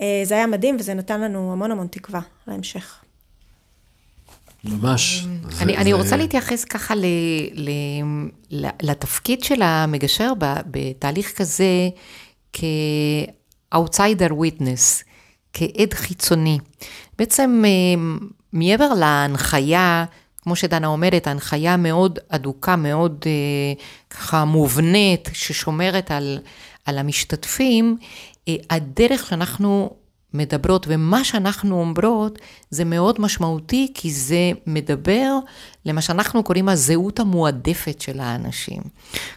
[0.00, 3.03] אה, זה היה מדהים, וזה נתן לנו המון המון תקווה להמשך.
[4.64, 5.26] ממש.
[5.60, 5.96] אני, זה, אני זה...
[5.96, 7.04] רוצה להתייחס ככה ל,
[7.54, 7.70] ל,
[8.50, 10.32] ל, לתפקיד של המגשר
[10.66, 11.88] בתהליך כזה
[12.52, 15.04] כ-outsider witness,
[15.52, 16.58] כעד חיצוני.
[17.18, 18.02] בעצם אה,
[18.52, 20.04] מעבר להנחיה,
[20.42, 23.32] כמו שדנה אומרת, ההנחיה מאוד אדוקה, מאוד אה,
[24.10, 26.38] ככה מובנית, ששומרת על,
[26.84, 27.96] על המשתתפים,
[28.48, 29.90] אה, הדרך שאנחנו
[30.34, 32.38] מדברות, ומה שאנחנו אומרות
[32.70, 35.38] זה מאוד משמעותי, כי זה מדבר
[35.84, 38.82] למה שאנחנו קוראים הזהות המועדפת של האנשים.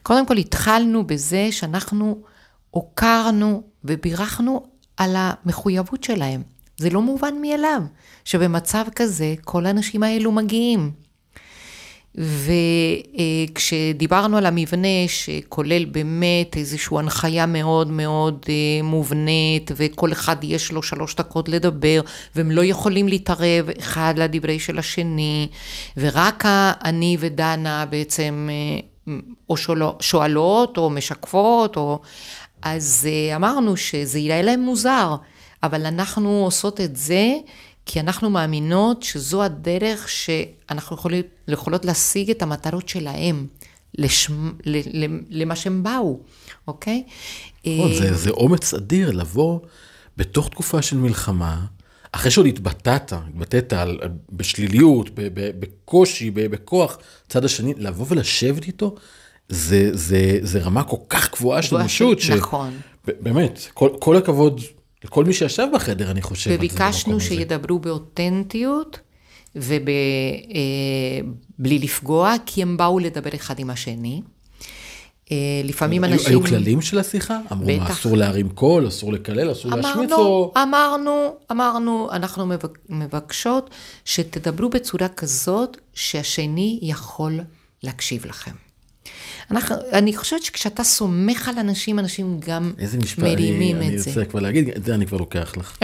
[0.04, 2.22] קודם כל התחלנו בזה שאנחנו
[2.70, 4.64] הוקרנו ובירכנו
[4.98, 6.42] על המחויבות שלהם.
[6.78, 7.82] זה לא מובן מאליו
[8.26, 10.92] שבמצב כזה כל האנשים האלו מגיעים.
[12.18, 18.54] וכשדיברנו על המבנה שכולל באמת איזושהי הנחיה מאוד מאוד אה,
[18.84, 22.02] מובנית וכל אחד יש לו שלוש דקות לדבר
[22.36, 25.48] והם לא יכולים להתערב אחד לדברי של השני
[25.98, 26.44] ורק
[26.84, 28.80] אני ודנה בעצם אה,
[29.50, 29.56] או
[30.00, 32.00] שואלות או משקפות או
[32.62, 35.16] אז אה, אמרנו שזה יראה להם מוזר
[35.64, 37.34] אבל אנחנו עושות את זה
[37.88, 43.48] כי אנחנו מאמינות שזו הדרך שאנחנו יכולים, יכולות להשיג את המטרות שלהם,
[43.98, 44.52] לשם,
[45.30, 46.20] למה שהם באו,
[46.68, 47.04] אוקיי?
[47.66, 49.60] נכון, זה, זה אומץ אדיר לבוא
[50.18, 51.66] בתוך תקופה של מלחמה,
[52.12, 54.00] אחרי שעוד התבטאת, התבטאת על,
[54.32, 55.10] בשליליות,
[55.60, 56.98] בקושי, בכוח,
[57.30, 58.96] צד השני, לבוא ולשבת איתו,
[59.50, 62.80] זה, זה, זה רמה כל כך גבוהה של אנושות, נכון.
[63.08, 64.62] באמת, כל, כל הכבוד
[65.04, 66.52] לכל מי שישב בחדר, אני חושב.
[66.54, 69.00] וביקשנו שידברו באותנטיות
[69.56, 69.96] ובלי
[71.76, 74.22] אה, לפגוע, כי הם באו לדבר אחד עם השני.
[75.32, 76.30] אה, לפעמים היו, אנשים...
[76.30, 77.40] היו כללים של השיחה?
[77.52, 80.54] אמרו מה, אסור להרים קול, אסור לקלל, אסור להשמיץ או...
[80.64, 82.46] אמרנו, אמרנו, אנחנו
[82.90, 83.70] מבקשות
[84.06, 87.40] שתדברו בצורה כזאת שהשני יכול
[87.84, 88.67] להקשיב לכם.
[89.52, 92.74] אנחנו, אני חושבת שכשאתה סומך על אנשים, אנשים גם
[93.18, 94.10] מרימים את זה.
[94.10, 95.78] אני רוצה כבר להגיד, את זה אני כבר לוקח לך.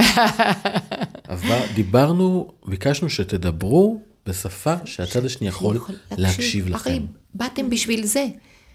[1.30, 5.80] אבל דיברנו, ביקשנו שתדברו בשפה שהצד השני יכול
[6.18, 6.90] להקשיב, לכם.
[6.90, 7.00] הרי
[7.34, 8.26] באתם בשביל זה.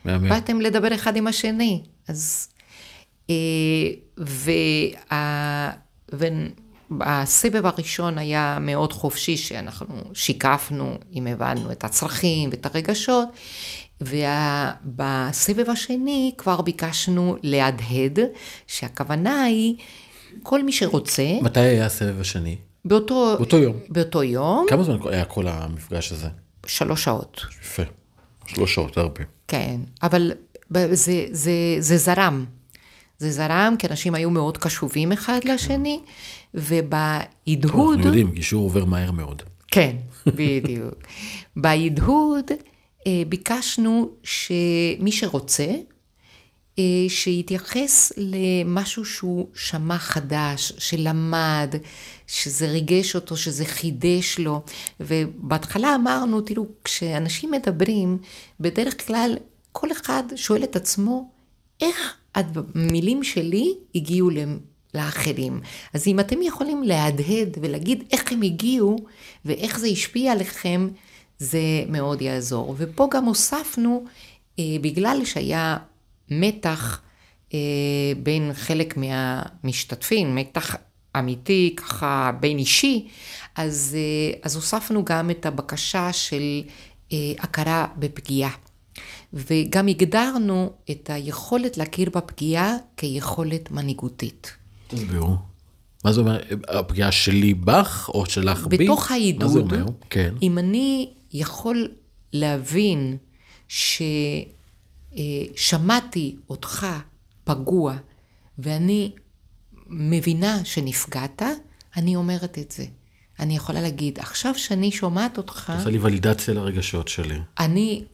[0.04, 0.28] מאמן.
[0.28, 1.82] באתם לדבר אחד עם השני.
[2.08, 2.48] אז...
[3.30, 3.34] אה,
[4.18, 5.70] וה...
[6.90, 13.28] והסבב הראשון היה מאוד חופשי, שאנחנו שיקפנו, אם הבנו את הצרכים ואת הרגשות,
[14.00, 18.18] ובסבב השני כבר ביקשנו להדהד,
[18.66, 19.74] שהכוונה היא,
[20.42, 21.38] כל מי שרוצה...
[21.42, 22.56] מתי היה הסבב השני?
[22.84, 23.76] באותו, באותו יום.
[23.88, 24.66] באותו יום.
[24.68, 26.28] כמה זמן היה כל המפגש הזה?
[26.66, 27.40] שלוש שעות.
[27.60, 27.82] יפה.
[28.46, 29.20] שלוש שעות, הרבה.
[29.48, 30.32] כן, אבל
[30.92, 32.44] זה, זה, זה זרם.
[33.18, 36.00] זה זרם, כי אנשים היו מאוד קשובים אחד לשני,
[36.54, 37.64] ובהדהוד...
[37.64, 39.42] אנחנו יודעים, גישור עובר מהר מאוד.
[39.70, 40.94] כן, בדיוק.
[41.56, 42.50] בהדהוד
[43.28, 45.74] ביקשנו שמי שרוצה,
[46.78, 51.74] אה, שיתייחס למשהו שהוא שמע חדש, שלמד,
[52.26, 54.62] שזה ריגש אותו, שזה חידש לו.
[55.00, 58.18] ובהתחלה אמרנו, תראו, כשאנשים מדברים,
[58.60, 59.36] בדרך כלל
[59.72, 61.30] כל אחד שואל את עצמו,
[61.80, 64.30] איך המילים שלי הגיעו
[64.94, 65.60] לאחרים.
[65.94, 68.96] אז אם אתם יכולים להדהד ולהגיד איך הם הגיעו
[69.44, 70.88] ואיך זה השפיע עליכם,
[71.38, 72.74] זה מאוד יעזור.
[72.78, 74.04] ופה גם הוספנו,
[74.58, 75.76] אה, בגלל שהיה
[76.30, 77.00] מתח
[77.54, 77.58] אה,
[78.22, 80.76] בין חלק מהמשתתפים, מתח
[81.18, 83.08] אמיתי, ככה בין אישי,
[83.56, 86.62] אז, אה, אז הוספנו גם את הבקשה של
[87.12, 88.50] אה, הכרה בפגיעה.
[89.32, 94.52] וגם הגדרנו את היכולת להכיר בפגיעה כיכולת מנהיגותית.
[94.88, 95.36] תסבירו.
[96.04, 98.78] מה זה אומר, הפגיעה שלי בך או שלך בי?
[98.78, 99.72] בתוך העידוד,
[100.10, 100.34] כן.
[100.42, 101.88] אם אני יכול
[102.32, 103.16] להבין
[105.12, 106.86] ששמעתי אותך
[107.44, 107.96] פגוע
[108.58, 109.12] ואני
[109.86, 111.42] מבינה שנפגעת,
[111.96, 112.84] אני אומרת את זה.
[113.40, 115.72] אני יכולה להגיד, עכשיו שאני שומעת אותך...
[115.78, 117.38] עושה לי ולידציה לרגשות שלי.
[117.58, 118.04] אני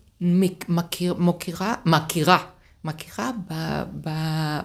[0.68, 2.46] מכיר, מוקירה, מכירה,
[2.85, 3.31] מכירה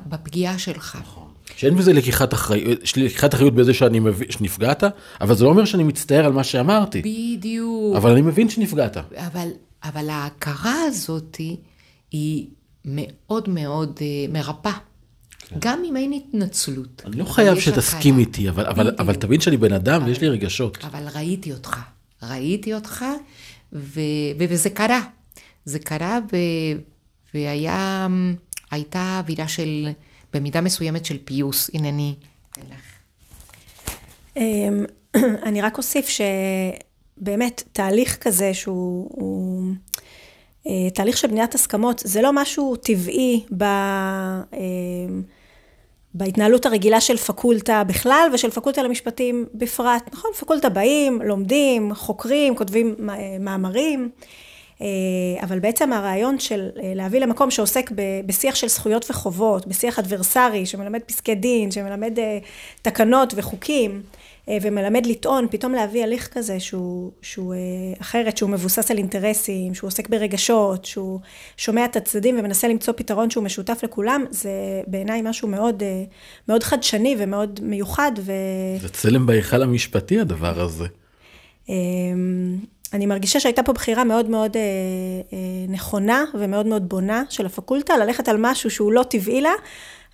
[0.08, 0.98] בפגיעה שלך.
[1.02, 1.29] נכון.
[1.60, 4.84] שאין בזה לקיחת אחריות, לקיחת אחריות בזה שאני מבין, שנפגעת,
[5.22, 7.02] אבל זה לא אומר שאני מצטער על מה שאמרתי.
[7.02, 7.96] בדיוק.
[7.96, 8.98] אבל אני מבין שנפגעת.
[8.98, 9.50] אבל,
[9.84, 11.38] אבל ההכרה הזאת
[12.12, 12.48] היא
[12.86, 14.72] מאוד מאוד uh, מרפאה.
[15.40, 15.56] כן.
[15.60, 17.02] גם אם אין התנצלות.
[17.06, 20.78] אני לא חייב שתסכים איתי, אבל, אבל, אבל תבין שאני בן אדם ויש לי רגשות.
[20.84, 21.80] אבל ראיתי אותך,
[22.24, 23.06] ראיתי אותך,
[23.74, 24.00] ו,
[24.40, 25.02] ו, וזה קרה.
[25.66, 26.38] זה קרה, ו,
[28.72, 29.90] והייתה אווירה של...
[30.34, 31.70] במידה מסוימת של פיוס.
[31.74, 32.16] הנני
[34.38, 34.86] אמ,
[35.48, 39.64] אני רק אוסיף שבאמת תהליך כזה שהוא הוא,
[40.68, 45.22] אה, תהליך של בניית הסכמות, זה לא משהו טבעי ב, אמ,
[46.14, 50.10] בהתנהלות הרגילה של פקולטה בכלל ושל פקולטה למשפטים בפרט.
[50.14, 52.96] נכון, פקולטה באים, לומדים, חוקרים, כותבים
[53.40, 54.10] מאמרים.
[54.82, 54.88] אה,
[55.44, 57.92] אבל בעצם הרעיון של אה, להביא למקום שעוסק
[58.26, 62.40] בשיח של זכויות וחובות, בשיח אדברסרי, שמלמד פסקי דין, שמלמד אה,
[62.82, 64.02] תקנות וחוקים,
[64.62, 67.54] ומלמד לטעון, פתאום להביא הליך כזה שהוא, שהוא
[68.02, 71.20] אחרת, שהוא מבוסס על אינטרסים, שהוא עוסק ברגשות, שהוא
[71.58, 74.52] שומע את הצדדים ומנסה למצוא פתרון שהוא משותף לכולם, זה
[74.88, 75.84] בעיניי משהו מאוד,
[76.48, 78.12] מאוד חדשני ומאוד מיוחד.
[78.20, 78.32] ו...
[78.82, 80.86] זה צלם בהיכל המשפטי הדבר הזה.
[82.94, 84.62] אני מרגישה שהייתה פה בחירה מאוד מאוד אה,
[85.34, 89.54] אה, נכונה ומאוד מאוד בונה של הפקולטה, ללכת על משהו שהוא לא טבעי לה,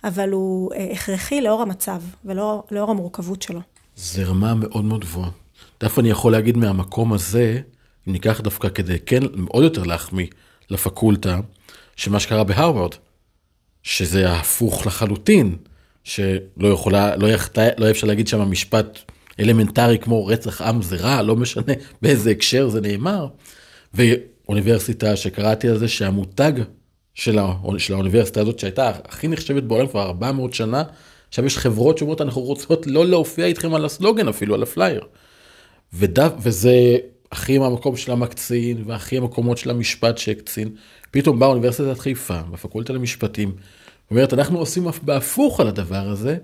[0.04, 3.60] אבל הוא אה, הכרחי לאור המצב ולאור המורכבות שלו.
[3.96, 5.30] זה רמה מאוד מאוד גבוהה.
[5.80, 7.60] דווקא אני יכול להגיד מהמקום הזה,
[8.08, 10.26] אם ניקח דווקא כדי כן עוד יותר להחמיא
[10.70, 11.40] לפקולטה,
[11.96, 12.94] שמה שקרה בהרווארד,
[13.82, 15.56] שזה ההפוך לחלוטין,
[16.04, 18.98] שלא יכולה, לא, יכתה, לא אפשר להגיד שם משפט
[19.40, 21.72] אלמנטרי כמו רצח עם זה רע, לא משנה
[22.02, 23.26] באיזה הקשר זה נאמר.
[23.94, 26.52] ואוניברסיטה שקראתי על זה שהמותג
[27.14, 27.52] של, הא...
[27.78, 30.82] של האוניברסיטה הזאת שהייתה הכי נחשבת בעולם כבר 400 שנה,
[31.28, 35.04] עכשיו יש חברות שאומרות אנחנו רוצות לא להופיע איתכם על הסלוגן אפילו, על הפלייר.
[35.92, 36.96] ודווקא, וזה
[37.32, 40.70] הכי מהמקום של המקצין והכי המקומות של המשפט שהקצין.
[41.10, 43.52] פתאום באה אוניברסיטת חיפה, בפקולטה למשפטים,
[44.10, 46.36] אומרת אנחנו עושים בהפוך על הדבר הזה,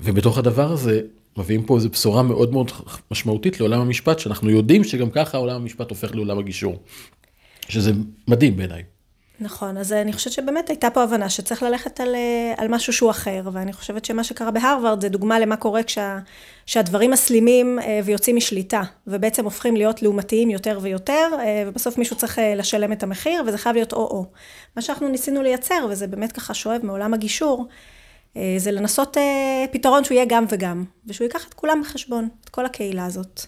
[0.00, 1.00] ובתוך הדבר הזה
[1.36, 2.70] מביאים פה איזו בשורה מאוד מאוד
[3.10, 6.76] משמעותית לעולם המשפט, שאנחנו יודעים שגם ככה עולם המשפט הופך לעולם הגישור.
[7.68, 7.92] שזה
[8.28, 8.82] מדהים בעיניי.
[9.40, 13.10] נכון, אז אני חושבת שבאמת הייתה פה הבנה שצריך ללכת על, אה, על משהו שהוא
[13.10, 16.18] אחר, ואני חושבת שמה שקרה בהרווארד זה דוגמה למה קורה כשה,
[16.66, 22.38] כשהדברים מסלימים אה, ויוצאים משליטה, ובעצם הופכים להיות לעומתיים יותר ויותר, אה, ובסוף מישהו צריך
[22.56, 24.26] לשלם את המחיר, וזה חייב להיות או-או.
[24.76, 27.66] מה שאנחנו ניסינו לייצר, וזה באמת ככה שואב מעולם הגישור,
[28.58, 32.66] זה לנסות אה, פתרון שהוא יהיה גם וגם, ושהוא ייקח את כולם בחשבון, את כל
[32.66, 33.40] הקהילה הזאת.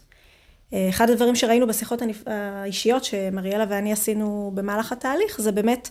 [0.72, 5.88] אה, אחד הדברים שראינו בשיחות האישיות שמריאלה ואני עשינו במהלך התהליך, זה באמת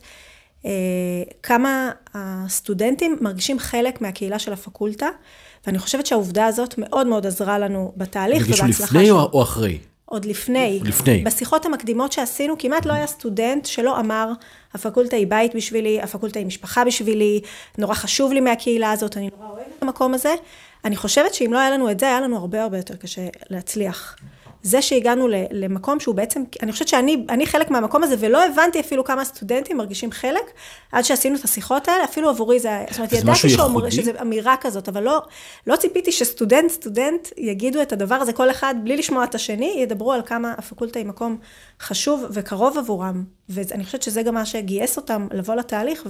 [1.43, 5.09] כמה הסטודנטים מרגישים חלק מהקהילה של הפקולטה,
[5.67, 8.85] ואני חושבת שהעובדה הזאת מאוד מאוד עזרה לנו בתהליך ובהצלחה שלו.
[8.85, 9.79] לפני או אחרי?
[10.15, 10.79] עוד לפני.
[10.83, 11.23] לפני.
[11.23, 14.31] בשיחות המקדימות שעשינו, כמעט לא היה סטודנט שלא אמר,
[14.73, 17.41] הפקולטה היא בית בשבילי, הפקולטה היא משפחה בשבילי,
[17.77, 20.33] נורא חשוב לי מהקהילה הזאת, אני נורא אוהבת את המקום הזה.
[20.85, 24.15] אני חושבת שאם לא היה לנו את זה, היה לנו הרבה הרבה יותר קשה להצליח.
[24.65, 29.25] זה שהגענו למקום שהוא בעצם, אני חושבת שאני חלק מהמקום הזה, ולא הבנתי אפילו כמה
[29.25, 30.51] סטודנטים מרגישים חלק,
[30.91, 34.89] עד שעשינו את השיחות האלה, אפילו עבורי זה זאת אומרת, ידעתי שאומר, שזה אמירה כזאת,
[34.89, 35.21] אבל לא,
[35.67, 40.11] לא ציפיתי שסטודנט, סטודנט יגידו את הדבר הזה, כל אחד, בלי לשמוע את השני, ידברו
[40.11, 41.37] על כמה הפקולטה היא מקום
[41.81, 43.23] חשוב וקרוב עבורם.
[43.49, 46.07] ואני חושבת שזה גם מה שגייס אותם לבוא לתהליך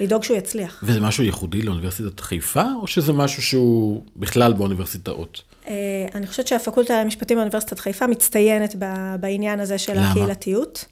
[0.00, 0.84] ולדאוג שהוא יצליח.
[0.86, 5.42] וזה משהו ייחודי לאוניברסיטת חיפה, או שזה משהו שהוא בכלל באוניברסיטאות?
[5.68, 5.72] אה,
[6.14, 8.74] אני חושבת שהפקולטה למשפטים באוניברסיטת חיפה מצטיינת
[9.20, 10.10] בעניין הזה של למה?
[10.10, 10.84] הקהילתיות.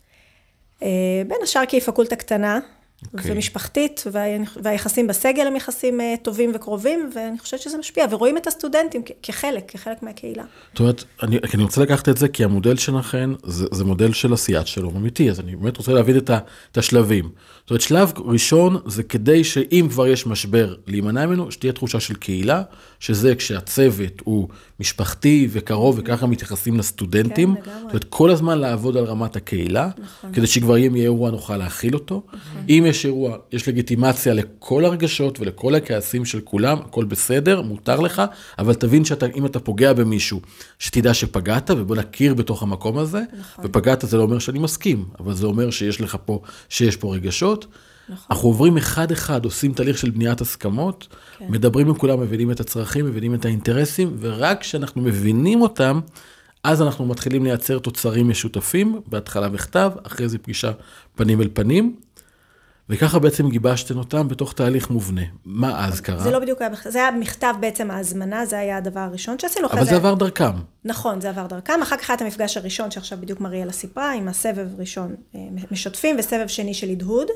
[0.83, 0.89] אה,
[1.29, 2.59] בין השאר כי היא פקולטה קטנה,
[3.05, 3.19] okay.
[3.19, 3.33] אוקיי.
[3.33, 4.05] ומשפחתית,
[4.63, 9.71] והיחסים בסגל הם יחסים אה, טובים וקרובים, ואני חושבת שזה משפיע, ורואים את הסטודנטים כחלק,
[9.71, 10.45] כחלק מהקהילה.
[10.73, 14.33] זאת אומרת, אני, אני רוצה לקחת את זה, כי המודל שלכם זה, זה מודל של
[14.33, 16.39] עשיית שלום אמיתי, אז אני באמת רוצה להבין את, ה,
[16.73, 17.31] את השלבים.
[17.65, 22.15] זאת אומרת, שלב ראשון זה כדי שאם כבר יש משבר, להימנע ממנו, שתהיה תחושה של
[22.15, 22.63] קהילה,
[23.01, 24.49] שזה כשהצוות הוא
[24.81, 27.55] משפחתי וקרוב, וככה מתייחסים לסטודנטים.
[27.55, 27.81] כן, לגמרי.
[27.83, 30.33] זאת אומרת, כל הזמן לעבוד על רמת הקהילה, נכון.
[30.33, 32.23] כדי שכבר אם יהיה אירוע נוכל להכיל אותו.
[32.29, 32.63] נכון.
[32.69, 38.01] אם יש יש אירוע, יש לגיטימציה לכל הרגשות ולכל הכעסים של כולם, הכל בסדר, מותר
[38.01, 38.23] לך,
[38.59, 40.41] אבל תבין שאם אתה פוגע במישהו,
[40.79, 43.65] שתדע שפגעת, ובוא נכיר בתוך המקום הזה, נכון.
[43.65, 47.54] ופגעת זה לא אומר שאני מסכים, אבל זה אומר שיש לך פה, שיש פה רגשות.
[48.09, 48.27] נכון.
[48.31, 51.47] אנחנו עוברים אחד-אחד, עושים תהליך של בניית הסכמות, כן.
[51.49, 56.01] מדברים עם כולם, מבינים את הצרכים, מבינים את האינטרסים, ורק כשאנחנו מבינים אותם,
[56.65, 60.73] אז אנחנו מתחילים לייצר תוצרים משותפים, בהתחלה בכתב, אחרי זה פגישה
[61.15, 61.97] פנים אל פנים,
[62.89, 65.23] וככה בעצם גיבשתם אותם בתוך תהליך מובנה.
[65.45, 66.23] מה אז קרה?
[66.23, 69.69] זה לא בדיוק היה, זה היה מכתב בעצם ההזמנה, זה היה הדבר הראשון שעשינו.
[69.69, 70.53] אבל זה, זה עבר דרכם.
[70.85, 71.83] נכון, זה עבר דרכם.
[71.83, 76.17] אחר כך היה את המפגש הראשון, שעכשיו בדיוק מריאלה סיפרה, עם הסבב ראשון אה, משתפים,
[76.19, 77.27] וסבב שני של הדהוד.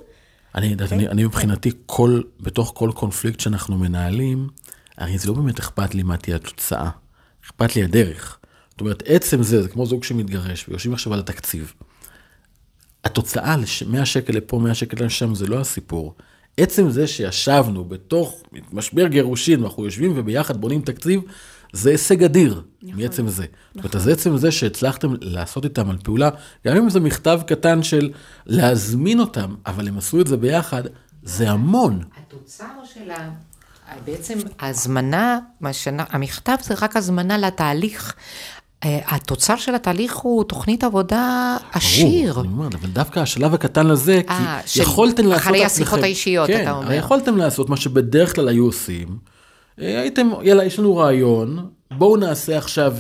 [0.55, 0.83] אני, okay.
[0.83, 0.99] אוקיי?
[0.99, 4.49] אני, אני מבחינתי, כל, בתוך כל קונפליקט שאנחנו מנהלים,
[4.99, 6.91] הרי זה לא באמת אכפת לי מה תהיה התוצאה,
[7.47, 8.39] אכפת לי הדרך.
[8.71, 11.75] זאת אומרת, עצם זה, זה כמו זוג שמתגרש, ויושבים עכשיו על התקציב.
[13.05, 13.57] התוצאה,
[13.87, 16.15] 100 שקל לפה, 100 שקל לשם, זה לא הסיפור.
[16.57, 21.21] עצם זה שישבנו בתוך משבר גירושין, ואנחנו יושבים וביחד בונים תקציב,
[21.73, 23.43] זה הישג אדיר, נכון, מעצם זה.
[23.43, 23.53] נכון.
[23.75, 26.31] זאת אומרת, אז עצם זה שהצלחתם לעשות איתם על פעולה,
[26.67, 28.11] גם אם זה מכתב קטן של
[28.47, 30.83] להזמין אותם, אבל הם עשו את זה ביחד,
[31.23, 32.03] זה המון.
[32.17, 33.31] התוצר של ה...
[34.05, 35.39] בעצם ההזמנה,
[35.97, 38.15] המכתב זה רק הזמנה לתהליך.
[38.85, 42.33] אה, התוצר של התהליך הוא תוכנית עבודה עשיר.
[42.33, 45.47] ברור, אני אומר, אבל דווקא השלב הקטן הזה, כי אה, יכולתם לעשות...
[45.47, 46.93] אחרי השיחות האישיות, כן, אתה אומר.
[46.93, 49.09] יכולתם לעשות מה שבדרך כלל היו עושים.
[49.81, 52.95] אה, הייתם, יאללה, יש לנו רעיון, בואו נעשה עכשיו,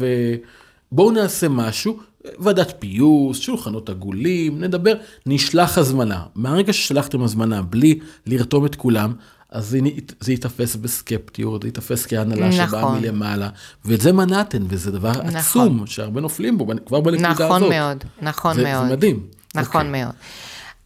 [0.93, 1.99] בואו נעשה משהו,
[2.39, 4.95] ועדת פיוס, שולחנות עגולים, נדבר,
[5.27, 6.23] נשלח הזמנה.
[6.35, 9.13] מהרגע ששלחתם הזמנה בלי לרתום את כולם,
[9.51, 9.79] אז זה,
[10.21, 12.67] זה ייתפס בסקפטיות, זה ייתפס כהנהלה נכון.
[12.67, 13.49] שבאה מלמעלה,
[13.85, 15.37] ואת זה מנעתן, וזה דבר נכון.
[15.37, 17.57] עצום, שהרבה נופלים בו, כבר בנקודה נכון הזאת.
[17.57, 18.89] נכון מאוד, נכון זה, מאוד.
[18.89, 19.27] זה מדהים.
[19.55, 19.85] נכון okay.
[19.85, 20.05] אוקיי.
[20.05, 20.15] מאוד.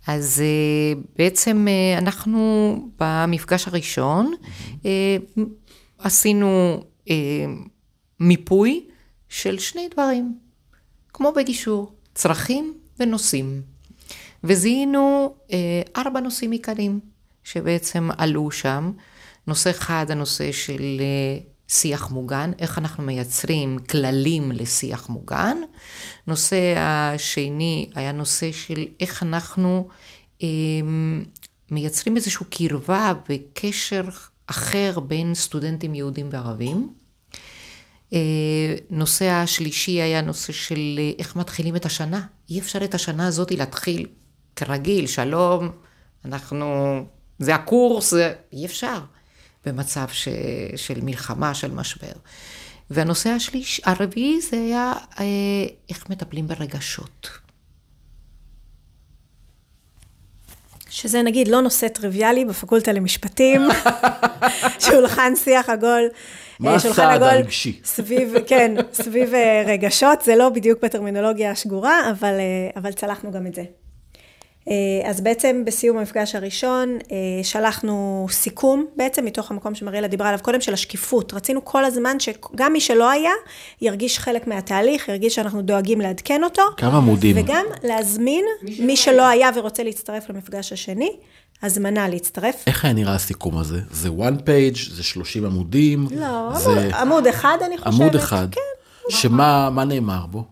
[0.07, 4.87] אז אה, בעצם אה, אנחנו במפגש הראשון mm-hmm.
[5.99, 6.83] עשינו
[8.21, 8.85] מיפוי
[9.29, 10.39] של שני דברים,
[11.13, 13.63] כמו בגישור, צרכים ונושאים.
[14.45, 15.35] וזיהינו
[15.97, 17.01] ארבע נושאים עיקריים.
[17.45, 18.93] שבעצם עלו שם.
[19.47, 25.57] נושא אחד, הנושא של אה, שיח מוגן, איך אנחנו מייצרים כללים לשיח מוגן.
[26.27, 29.89] נושא השני היה נושא של איך אנחנו
[30.43, 30.49] אה,
[31.71, 34.05] מייצרים איזושהי קרבה וקשר
[34.47, 36.93] אחר בין סטודנטים יהודים וערבים.
[38.13, 42.27] אה, נושא השלישי היה נושא של אה, איך מתחילים את השנה.
[42.51, 44.07] אי אפשר את השנה הזאת להתחיל
[44.57, 45.69] כרגיל, שלום,
[46.25, 46.67] אנחנו
[47.43, 48.99] זה הקורס, זה אי אפשר
[49.67, 50.29] במצב ש,
[50.77, 52.13] של מלחמה, של משבר.
[52.91, 55.25] והנושא השליש, הרביעי זה היה אה,
[55.89, 57.29] איך מטפלים ברגשות.
[60.91, 63.63] שזה נגיד לא נושא טריוויאלי בפקולטה למשפטים,
[64.87, 66.09] שולחן שיח עגול.
[66.61, 67.81] מה הסעד הרגשי?
[67.85, 73.47] סביב, כן, סביב אה, רגשות, זה לא בדיוק בטרמינולוגיה השגורה, אבל, אה, אבל צלחנו גם
[73.47, 73.63] את זה.
[74.69, 80.41] אה, אז בעצם בסיום המפגש הראשון אה, שלחנו סיכום בעצם מתוך המקום שמריאלה דיברה עליו
[80.43, 81.35] קודם של השקיפות.
[81.35, 83.33] רצינו כל הזמן שגם מי שלא היה
[83.81, 86.63] ירגיש חלק מהתהליך, ירגיש שאנחנו דואגים לעדכן אותו.
[86.77, 87.37] כמה עמודים.
[87.39, 91.17] וגם להזמין מי שלא, מי שלא היה ורוצה להצטרף למפגש השני,
[91.63, 92.65] הזמנה להצטרף.
[92.67, 93.81] איך היה נראה הסיכום הזה?
[93.91, 96.07] זה one page, זה 30 עמודים?
[96.11, 96.71] לא, זה...
[96.71, 97.95] עמוד, עמוד אחד אני חושבת.
[97.95, 98.49] עמוד אחד.
[98.53, 98.61] כן.
[99.11, 100.45] שמה נאמר בו?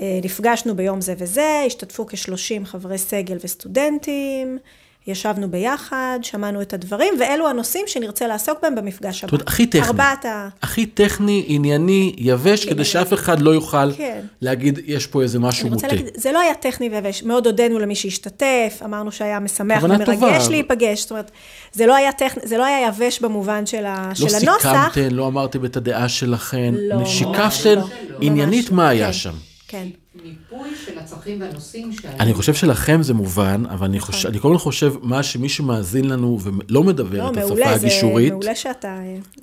[0.00, 4.58] אה, נפגשנו ביום זה וזה, השתתפו כ-30 חברי סגל וסטודנטים,
[5.06, 9.30] ישבנו ביחד, שמענו את הדברים, ואלו הנושאים שנרצה לעסוק בהם במפגש הבא.
[9.30, 9.86] זאת אומרת, הכי טכני.
[9.86, 10.48] ארבעת ה...
[10.62, 14.20] הכי טכני, ענייני, יבש, כדי שאף אחד לא יוכל כן.
[14.40, 15.86] להגיד, יש פה איזה משהו מוטה.
[15.86, 21.00] להגיד, זה לא היה טכני ויבש, מאוד הודינו למי שהשתתף, אמרנו שהיה משמח ומרגש להיפגש,
[21.00, 21.30] זאת אומרת,
[21.72, 22.10] זה לא היה
[22.42, 24.66] זה לא היה יבש במובן של, ה, לא של הנוסח.
[24.66, 27.86] לא סיכמתן, לא אמרתם את הדעה שלכם, לא, שיקפתן לא,
[28.20, 29.12] עניינית מה היה כן.
[29.12, 29.49] שם.
[29.70, 29.88] כן.
[30.24, 32.12] מיפוי של הצרכים והנושאים שהיו.
[32.20, 36.04] אני חושב שלכם זה מובן, אבל אני, חושב, אני כל הזמן חושב, מה שמי שמאזין
[36.04, 39.00] לנו ולא מדבר לא, את מעולה, השפה הגישורית, זה מעולה שאתה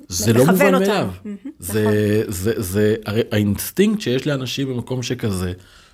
[0.08, 1.08] זה לא מובן מאליו.
[1.58, 1.92] זה, נכון.
[1.98, 5.52] זה, זה, זה, הרי האינסטינקט שיש לאנשים במקום שכזה,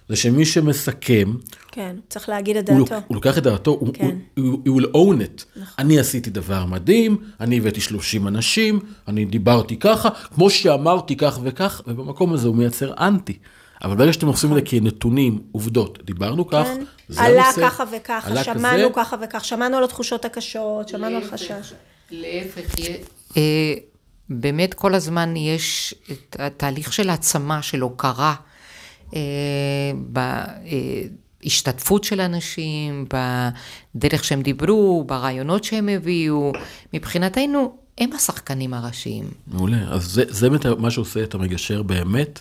[0.09, 1.33] זה שמי שמסכם,
[1.73, 2.95] כן, צריך להגיד את דעתו.
[2.95, 4.17] הוא, הוא לוקח את דעתו, כן.
[4.37, 5.45] הוא, הוא will own it.
[5.57, 5.75] נכון.
[5.79, 11.83] אני עשיתי דבר מדהים, אני הבאתי 30 אנשים, אני דיברתי ככה, כמו שאמרתי כך וכך,
[11.87, 13.39] ובמקום הזה הוא מייצר אנטי.
[13.83, 16.85] אבל ברגע שאתם עושים את זה כנתונים, עובדות, דיברנו כך, כן.
[17.09, 17.61] זה עלה הנושא.
[17.61, 18.95] עלה ככה וככה, שמענו כזה.
[18.95, 21.73] ככה וככה, שמענו על התחושות הקשות, שמענו על חשש.
[22.11, 22.75] להפך,
[23.37, 23.75] אה,
[24.29, 28.35] באמת כל הזמן יש את התהליך של העצמה, של הוקרה,
[29.15, 29.21] אה,
[30.13, 31.03] ב, אה,
[31.43, 33.07] בהשתתפות של אנשים,
[33.95, 36.53] בדרך שהם דיברו, ברעיונות שהם הביאו.
[36.93, 39.25] מבחינתנו, הם השחקנים הראשיים.
[39.47, 39.77] מעולה.
[39.91, 40.49] אז זה, זה
[40.79, 42.41] מה שעושה את המגשר באמת.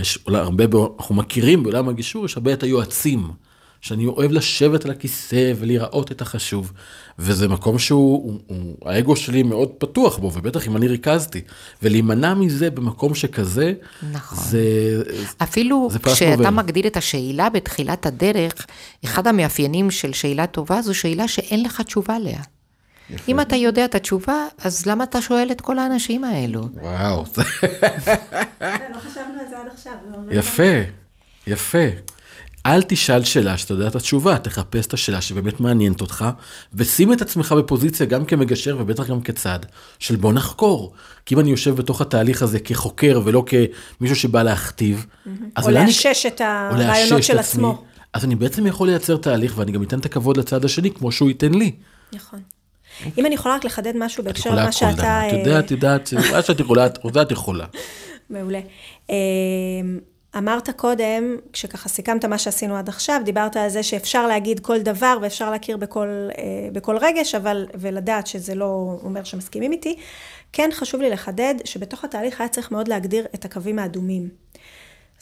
[0.00, 0.64] יש אולי הרבה,
[0.98, 3.30] אנחנו מכירים בעולם הגישור, יש הרבה את היועצים.
[3.82, 6.72] שאני אוהב לשבת על הכיסא ולראות את החשוב.
[7.18, 11.40] וזה מקום שהוא, הוא, הוא, האגו שלי מאוד פתוח בו, ובטח אם אני ריכזתי.
[11.82, 13.72] ולהימנע מזה במקום שכזה,
[14.12, 14.38] נכון.
[14.38, 15.02] זה...
[15.42, 18.66] אפילו זה כשאתה מגדיל את השאלה בתחילת הדרך,
[19.04, 22.40] אחד המאפיינים של שאלה טובה זו שאלה שאין לך תשובה עליה.
[23.12, 23.32] יפה.
[23.32, 26.68] אם אתה יודע את התשובה, אז למה אתה שואל את כל האנשים האלו?
[26.82, 27.24] וואו.
[27.32, 29.92] לא חשבנו על זה עד עכשיו.
[30.30, 30.72] יפה,
[31.46, 31.88] יפה.
[32.66, 36.24] אל תשאל שאלה שאתה יודע את התשובה, תחפש את השאלה שבאמת מעניינת אותך,
[36.74, 39.58] ושים את עצמך בפוזיציה גם כמגשר ובטח גם כצד,
[39.98, 40.92] של בוא נחקור.
[41.26, 45.06] כי אם אני יושב בתוך התהליך הזה כחוקר ולא כמישהו שבא להכתיב,
[45.54, 47.84] אז או לאשש את הרעיונות של עצמי, עצמו.
[48.12, 51.28] אז אני בעצם יכול לייצר תהליך ואני גם אתן את הכבוד לצד השני כמו שהוא
[51.28, 51.72] ייתן לי.
[52.12, 52.40] נכון.
[53.18, 55.28] אם אני יכולה רק לחדד משהו בהקשר למה שאתה...
[55.28, 57.64] את יודעת, את יודעת, מה שאת יכולה, את יכולה.
[58.30, 58.60] מעולה.
[59.10, 59.14] אמ,
[60.38, 65.18] אמרת קודם, כשככה סיכמת מה שעשינו עד עכשיו, דיברת על זה שאפשר להגיד כל דבר
[65.22, 69.96] ואפשר להכיר בכל, אה, בכל רגש, אבל, ולדעת שזה לא אומר שמסכימים איתי.
[70.52, 74.28] כן חשוב לי לחדד שבתוך התהליך היה צריך מאוד להגדיר את הקווים האדומים.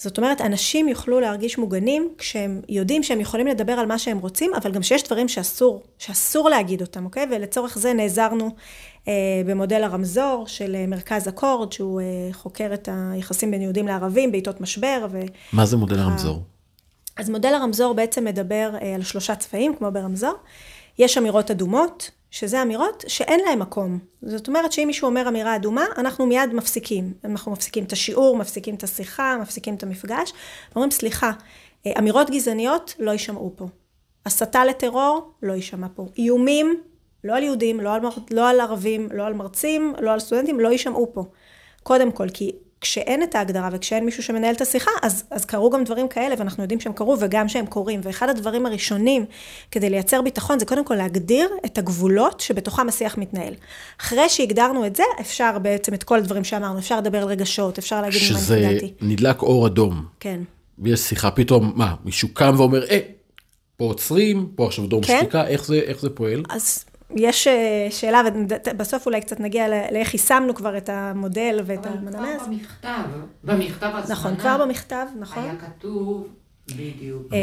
[0.03, 4.55] זאת אומרת, אנשים יוכלו להרגיש מוגנים כשהם יודעים שהם יכולים לדבר על מה שהם רוצים,
[4.55, 7.27] אבל גם שיש דברים שאסור, שאסור להגיד אותם, אוקיי?
[7.31, 8.51] ולצורך זה נעזרנו
[9.09, 9.13] אה,
[9.47, 14.61] במודל הרמזור של אה, מרכז אקורד, שהוא אה, חוקר את היחסים בין יהודים לערבים בעיתות
[14.61, 15.07] משבר.
[15.11, 15.21] ו...
[15.53, 16.43] מה זה מודל הרמזור?
[17.17, 20.35] אז מודל הרמזור בעצם מדבר אה, על שלושה צבעים, כמו ברמזור.
[20.99, 23.99] יש אמירות אדומות, שזה אמירות שאין להן מקום.
[24.23, 27.13] זאת אומרת שאם מישהו אומר אמירה אדומה, אנחנו מיד מפסיקים.
[27.25, 30.33] אנחנו מפסיקים את השיעור, מפסיקים את השיחה, מפסיקים את המפגש.
[30.77, 31.33] אומרים, סליחה,
[31.87, 33.67] אה, אמירות גזעניות לא יישמעו פה.
[34.27, 36.07] הסתה לטרור לא יישמע פה.
[36.19, 36.81] איומים,
[37.25, 40.69] לא על יהודים, לא על, לא על ערבים, לא על מרצים, לא על סטודנטים, לא
[40.69, 41.25] יישמעו פה.
[41.83, 45.85] קודם כל, כי כשאין את ההגדרה וכשאין מישהו שמנהל את השיחה, אז, אז קרו גם
[45.85, 48.01] דברים כאלה, ואנחנו יודעים שהם קרו וגם שהם קורים.
[48.03, 49.25] ואחד הדברים הראשונים
[49.71, 53.55] כדי לייצר ביטחון, זה קודם כל להגדיר את הגבולות שבתוכם השיח מתנהל.
[54.01, 58.03] אחרי שהגדרנו את זה, אפשר בעצם את כל הדברים שאמרנו, אפשר לדבר על רגשות, אפשר
[58.03, 58.79] להגיד מה נפגעתי.
[58.79, 60.05] שזה נדלק אור אדום.
[60.21, 60.41] כן.
[60.79, 62.99] ויש שיחה, פתאום, מה, מישהו קם ואומר, אה,
[63.77, 65.19] פה עוצרים, פה עכשיו דור כן?
[65.21, 66.43] שתיקה, איך זה, איך זה פועל?
[66.49, 66.85] אז
[67.17, 72.15] יש אה, שאלה, ובסוף אולי קצת נגיע לאיך יישמנו כבר את המודל ואת המנמס.
[72.15, 73.03] אבל כבר במכתב,
[73.43, 74.13] במכתב הזמנה.
[74.13, 75.43] נכון, כבר במכתב, נכון.
[75.43, 76.29] היה כתוב,
[76.77, 77.39] בדיוק, אה,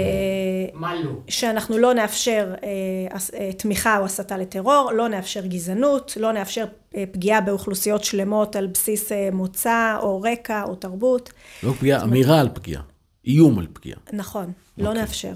[0.74, 1.11] מה לא.
[1.28, 6.65] שאנחנו לא נאפשר אה, תמיכה או הסתה לטרור, לא נאפשר גזענות, לא נאפשר
[7.11, 11.32] פגיעה באוכלוסיות שלמות על בסיס מוצא או רקע או תרבות.
[11.63, 12.82] לא פגיעה, אמירה על פגיעה,
[13.26, 13.99] איום על פגיעה.
[14.13, 15.01] נכון, לא אוקיי.
[15.01, 15.34] נאפשר.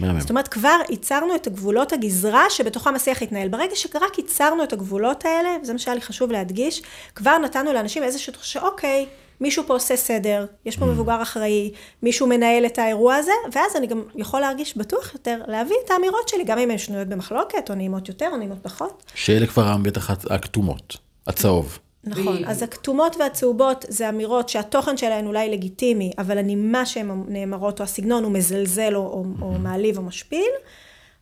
[0.00, 0.20] מהמם.
[0.20, 3.48] זאת אומרת, כבר ייצרנו את הגבולות הגזרה שבתוכם השיח יתנהל.
[3.48, 6.82] ברגע שרק ייצרנו את הגבולות האלה, וזה מה שהיה לי חשוב להדגיש,
[7.14, 9.06] כבר נתנו לאנשים איזושהי תחושה, אוקיי,
[9.40, 10.88] מישהו פה עושה סדר, יש פה mm.
[10.88, 11.72] מבוגר אחראי,
[12.02, 16.28] מישהו מנהל את האירוע הזה, ואז אני גם יכול להרגיש בטוח יותר, להביא את האמירות
[16.28, 19.02] שלי, גם אם הן שנויות במחלוקת, או נעימות יותר, או נעימות פחות.
[19.14, 20.96] שאלה כבר בטח הכתומות,
[21.26, 21.78] הצהוב.
[22.04, 27.84] נכון, אז הכתומות והצהובות זה אמירות שהתוכן שלהן אולי לגיטימי, אבל הנימה שהן נאמרות, או
[27.84, 30.50] הסגנון הוא מזלזל, או, או, או מעליב, או משפיל,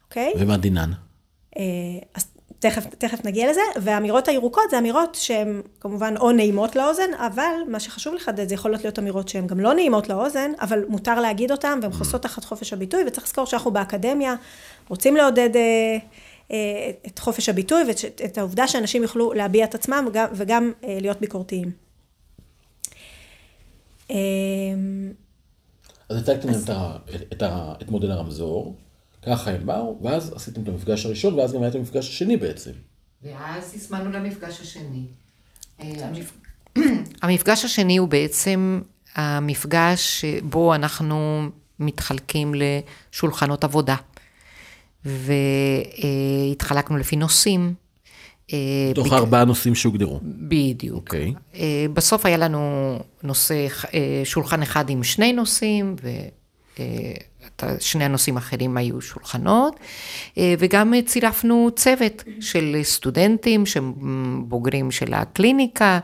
[0.08, 0.32] אוקיי?
[0.38, 0.90] ומה דינן?
[1.58, 1.62] אה,
[2.14, 2.26] אז
[2.58, 7.80] תכף, תכף נגיע לזה, והאמירות הירוקות זה אמירות שהן כמובן או נעימות לאוזן, אבל מה
[7.80, 11.78] שחשוב לחדד, זה יכולות להיות אמירות שהן גם לא נעימות לאוזן, אבל מותר להגיד אותן,
[11.82, 14.34] והן חוסות תחת חופש הביטוי, וצריך לזכור שאנחנו באקדמיה,
[14.88, 15.56] רוצים לעודד...
[15.56, 15.98] אה,
[17.06, 21.70] את חופש הביטוי ואת העובדה שאנשים יוכלו להביע את עצמם וגם, וגם אה, להיות ביקורתיים.
[24.10, 24.16] אה,
[26.08, 26.70] אז הצגתם אז...
[27.14, 27.42] את, את,
[27.82, 28.76] את מודל הרמזור,
[29.22, 32.70] ככה הם באו, ואז עשיתם את המפגש הראשון, ואז גם היה את המפגש השני בעצם.
[33.22, 35.02] ואז הזמנו למפגש השני.
[37.22, 38.80] המפגש השני הוא בעצם
[39.14, 43.96] המפגש שבו אנחנו מתחלקים לשולחנות עבודה.
[45.06, 47.74] והתחלקנו לפי נושאים.
[48.52, 50.20] אה, תוך ארבעה נושאים שהוגדרו.
[50.22, 50.96] בדיוק.
[50.96, 51.32] אוקיי.
[51.54, 55.96] אה, בסוף היה לנו נושא, אה, שולחן אחד עם שני נושאים,
[57.62, 59.80] ושני הנושאים האחרים היו שולחנות,
[60.58, 63.92] וגם צירפנו צוות של סטודנטים שהם
[64.48, 65.98] בוגרים של הקליניקה,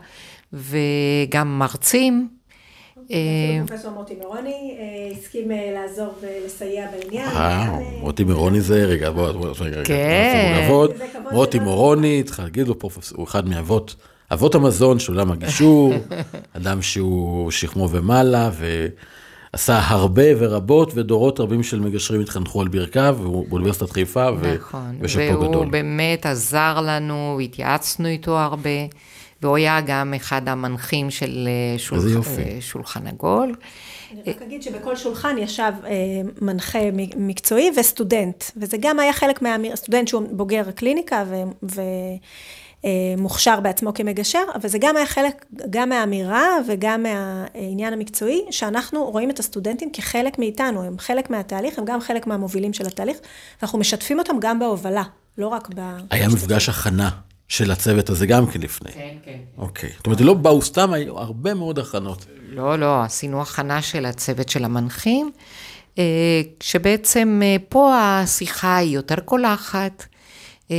[0.53, 2.29] וגם מרצים.
[3.13, 7.27] אה, פרופסור מוטי מירוני אה, הסכים אה, לעזור ולסייע בעניין.
[7.27, 10.69] אה, מוטי מירוני זה, רגע, בוא, רגע, כן.
[11.31, 12.75] מוטי מירוני, צריך להגיד לו,
[13.15, 13.95] הוא אחד מאבות,
[14.33, 15.93] אבות המזון של עולם הגישור,
[16.57, 18.49] אדם שהוא שכמו ומעלה,
[19.53, 23.17] עשה הרבה ורבות, ודורות רבים של מגשרים התחנכו על ברכיו,
[23.49, 24.29] באוניברסיטת חיפה.
[24.55, 25.69] נכון, ושאפו והוא גדול.
[25.69, 28.69] באמת עזר לנו, התייעצנו איתו הרבה,
[29.43, 32.27] והוא היה גם אחד המנחים של אה, שולח.
[32.27, 33.55] אה, שולחן עגול.
[34.11, 35.91] אני רק אגיד שבכל שולחן ישב אה,
[36.41, 39.55] מנחה מ- מקצועי וסטודנט, וזה גם היה חלק מה...
[39.75, 41.23] סטודנט שהוא בוגר קליניקה
[42.83, 49.29] ומוכשר בעצמו כמגשר, אבל זה גם היה חלק, גם מהאמירה וגם מהעניין המקצועי, שאנחנו רואים
[49.29, 53.17] את הסטודנטים כחלק מאיתנו, הם חלק מהתהליך, הם גם חלק מהמובילים של התהליך,
[53.61, 55.03] ואנחנו משתפים אותם גם בהובלה,
[55.37, 55.97] לא רק ב...
[56.11, 57.09] היה מפגש הכנה
[57.53, 58.91] של הצוות הזה גם כן לפני.
[58.91, 59.37] כן, כן.
[59.57, 59.89] אוקיי.
[59.97, 62.25] זאת אומרת, לא באו סתם, היו הרבה מאוד הכנות.
[62.49, 65.31] לא, לא, עשינו הכנה של הצוות של המנחים,
[65.97, 70.05] אה, שבעצם אה, פה השיחה היא יותר קולחת.
[70.71, 70.75] אה,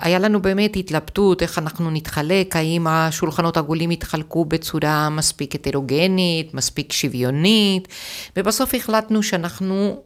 [0.00, 6.92] היה לנו באמת התלבטות איך אנחנו נתחלק, האם השולחנות העגולים יתחלקו בצורה מספיק הטרוגנית, מספיק
[6.92, 7.88] שוויונית,
[8.36, 10.02] ובסוף החלטנו שאנחנו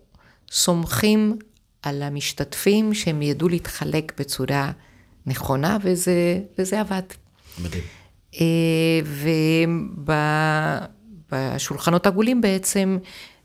[0.53, 1.38] סומכים
[1.82, 4.70] על המשתתפים שהם ידעו להתחלק בצורה
[5.27, 7.03] נכונה, וזה, וזה עבד.
[7.59, 7.83] מדהים.
[11.31, 12.99] ובשולחנות עגולים בעצם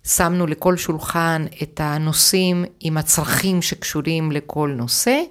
[0.08, 5.22] שמנו לכל שולחן את הנושאים עם הצרכים שקשורים לכל נושא,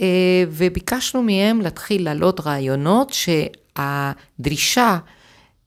[0.00, 4.98] אה, וביקשנו מהם להתחיל להעלות רעיונות שהדרישה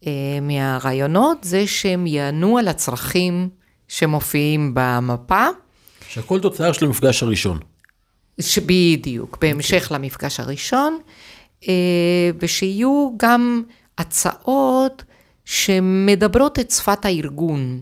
[0.08, 3.50] אה, מהרעיונות זה שהם יענו על הצרכים
[3.88, 5.46] שמופיעים במפה.
[6.10, 7.60] שהכל תוצאה של המפגש הראשון.
[8.68, 11.00] בדיוק, בהמשך למפגש הראשון,
[11.68, 11.74] אה,
[12.40, 13.64] ושיהיו גם
[13.98, 15.04] הצעות
[15.46, 17.82] שמדברות את שפת הארגון.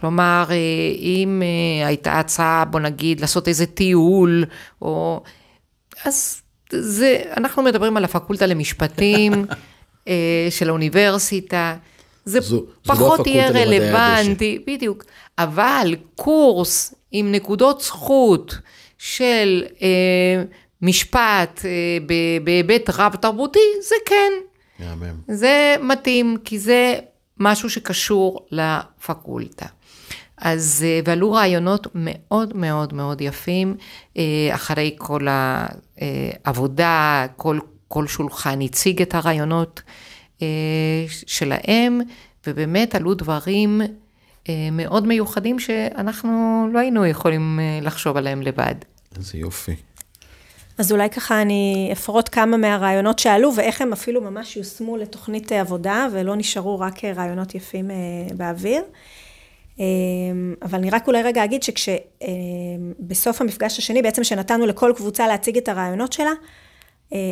[0.00, 0.56] כלומר, אה,
[0.98, 4.44] אם אה, הייתה הצעה, בוא נגיד, לעשות איזה טיול,
[4.82, 5.22] או...
[6.04, 6.40] אז
[6.72, 9.32] זה, אנחנו מדברים על הפקולטה למשפטים
[10.50, 11.76] של האוניברסיטה.
[12.24, 15.04] זה זו- זו פחות לא יהיה למדעי רלוונטי, בדיוק.
[15.38, 18.58] אבל קורס עם נקודות זכות
[19.04, 20.42] של אה,
[20.82, 21.70] משפט אה,
[22.06, 24.32] ב- בהיבט רב תרבותי, זה כן,
[24.78, 25.14] מהמם.
[25.28, 26.94] זה מתאים, כי זה
[27.40, 29.66] משהו שקשור לפקולטה.
[30.38, 33.76] אז, אה, ועלו רעיונות מאוד מאוד מאוד יפים,
[34.16, 34.22] אה,
[34.54, 35.26] אחרי כל
[36.44, 39.82] העבודה, כל, כל שולחן הציג את הרעיונות
[40.42, 40.46] אה,
[41.26, 42.00] שלהם,
[42.46, 43.80] ובאמת עלו דברים
[44.48, 48.74] אה, מאוד מיוחדים שאנחנו לא היינו יכולים אה, לחשוב עליהם לבד.
[49.16, 49.74] איזה יופי.
[50.78, 56.06] אז אולי ככה אני אפרוט כמה מהרעיונות שעלו, ואיך הם אפילו ממש יושמו לתוכנית עבודה,
[56.12, 57.96] ולא נשארו רק אה, רעיונות יפים אה,
[58.36, 58.82] באוויר.
[59.80, 59.84] אה,
[60.62, 65.68] אבל אני רק אולי רגע אגיד שכשבסוף המפגש השני, בעצם שנתנו לכל קבוצה להציג את
[65.68, 66.32] הרעיונות שלה,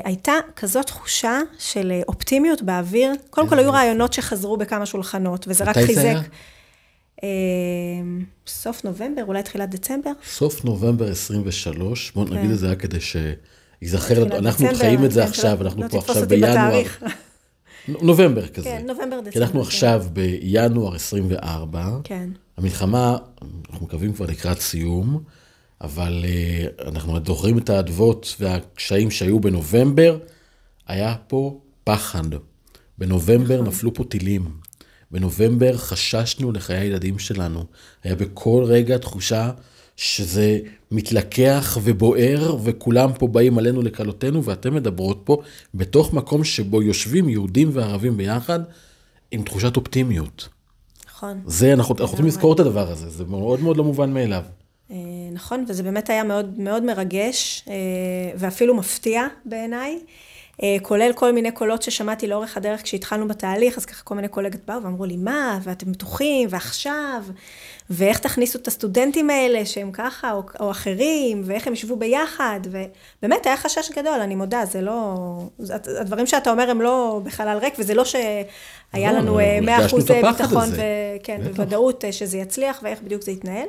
[0.05, 3.13] הייתה כזאת תחושה של אופטימיות באוויר.
[3.31, 6.03] קודם כל היו רעיונות שחזרו בכמה שולחנות, וזה רק מתי זה חיזק.
[6.03, 6.21] היה?
[7.25, 7.29] אה,
[8.47, 10.11] סוף נובמבר, אולי תחילת דצמבר.
[10.27, 12.35] סוף נובמבר 23, בואו כן.
[12.35, 15.99] נגיד את זה רק כדי שייזכר אנחנו חיים את זה כן, עכשיו, אנחנו לא פה
[15.99, 16.83] עכשיו בינואר.
[18.03, 18.65] נובמבר כזה.
[18.65, 19.45] כן, נובמבר, כי דצמבר.
[19.45, 19.67] אנחנו כן.
[19.67, 22.29] עכשיו בינואר 24, כן.
[22.57, 23.17] המלחמה,
[23.71, 25.23] אנחנו מקווים כבר לקראת סיום,
[25.81, 30.19] אבל uh, אנחנו זוכרים את האדוות והקשיים שהיו בנובמבר,
[30.87, 32.23] היה פה פחד.
[32.99, 33.67] בנובמבר נכון.
[33.67, 34.62] נפלו פה טילים.
[35.13, 37.65] בנובמבר חששנו לחיי הילדים שלנו.
[38.05, 39.51] היה בכל רגע תחושה
[39.97, 40.59] שזה
[40.91, 45.43] מתלקח ובוער, וכולם פה באים עלינו לכלותנו, ואתן מדברות פה
[45.75, 48.61] בתוך מקום שבו יושבים יהודים וערבים ביחד,
[49.31, 50.49] עם תחושת אופטימיות.
[51.09, 51.41] נכון.
[51.47, 54.43] זה, אנחנו רוצים לזכור את הדבר הזה, זה מאוד מאוד לא מובן מאליו.
[54.91, 54.97] אה,
[55.33, 57.75] נכון, וזה באמת היה מאוד, מאוד מרגש, אה,
[58.37, 59.99] ואפילו מפתיע בעיניי,
[60.83, 64.83] כולל כל מיני קולות ששמעתי לאורך הדרך כשהתחלנו בתהליך, אז ככה כל מיני קולגות באו
[64.83, 67.25] ואמרו לי, מה, ואתם בטוחים, ועכשיו,
[67.91, 73.47] ואיך תכניסו את הסטודנטים האלה שהם ככה, או, או אחרים, ואיך הם ישבו ביחד, ובאמת
[73.47, 75.15] היה חשש גדול, אני מודה, זה לא,
[76.01, 78.45] הדברים שאתה אומר הם לא בחלל ריק, וזה לא שהיה
[78.93, 80.69] נכון, לנו אבל אה, 100 הרגשנו אחוז את הפחד ביטחון.
[80.73, 81.57] וכן, בטח.
[81.57, 83.67] בוודאות אה, שזה יצליח, ואיך בדיוק זה יתנהל.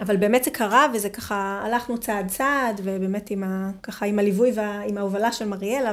[0.00, 4.18] אמ, אבל באמת זה קרה, וזה ככה, הלכנו צעד צעד, ובאמת עם ה, ככה עם
[4.18, 5.92] הליווי ועם ההובלה של מריאלה,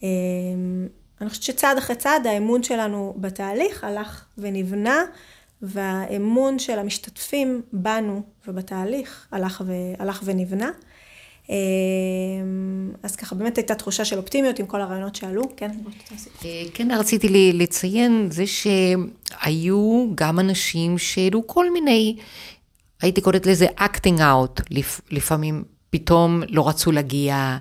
[0.00, 5.02] ואני חושבת שצעד אחרי צעד האמון שלנו בתהליך הלך ונבנה,
[5.62, 10.70] והאמון של המשתתפים בנו ובתהליך הלך, ו, הלך ונבנה.
[11.50, 11.54] אמ,
[13.02, 15.70] אז ככה באמת הייתה תחושה של אופטימיות עם כל הרעיונות שעלו, כן?
[16.44, 22.16] אה, כן, רציתי לציין זה שהיו גם אנשים שהעלו כל מיני,
[23.02, 27.56] הייתי קוראת לזה acting out, לפ, לפעמים פתאום לא רצו להגיע,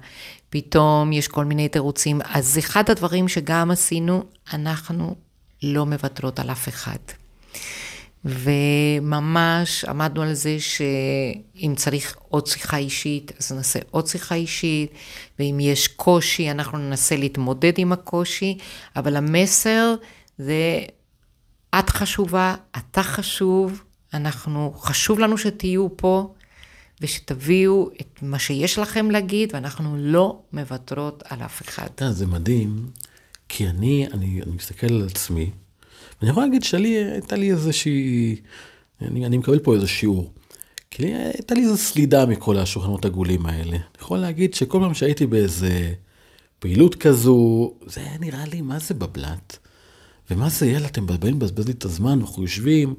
[0.50, 2.22] פתאום יש כל מיני תירוצים.
[2.26, 4.24] אז אחד הדברים שגם עשינו,
[4.54, 5.16] אנחנו
[5.64, 6.98] לא מוותרות על אף אחד.
[8.26, 14.92] וממש עמדנו על זה שאם צריך עוד שיחה אישית, אז נעשה עוד שיחה אישית,
[15.40, 18.58] ואם יש קושי, אנחנו ננסה להתמודד עם הקושי,
[18.96, 19.96] אבל המסר
[20.38, 20.80] זה,
[21.80, 23.84] את חשובה, אתה חשוב,
[24.14, 26.34] אנחנו, חשוב לנו שתהיו פה,
[27.02, 31.88] ושתביאו את מה שיש לכם להגיד, ואנחנו לא מוותרות על אף אחד.
[31.96, 32.90] אתה זה מדהים,
[33.50, 35.52] כי אני, אני, אני מסתכל על עצמי,
[36.22, 38.36] ואני יכול להגיד שלי, הייתה לי איזושהי,
[39.02, 40.34] אני, אני מקבל פה איזה שיעור.
[40.92, 43.76] כי לי, הייתה לי איזו סלידה מכל השולחנות עגולים האלה.
[43.76, 45.94] אני יכול להגיד שכל פעם שהייתי באיזה
[46.60, 49.58] פעילות כזו, זה היה נראה לי, מה זה בבלת?
[50.32, 52.96] ומה זה, יאללה, אתם באים לבזבז לי את הזמן, אנחנו יושבים,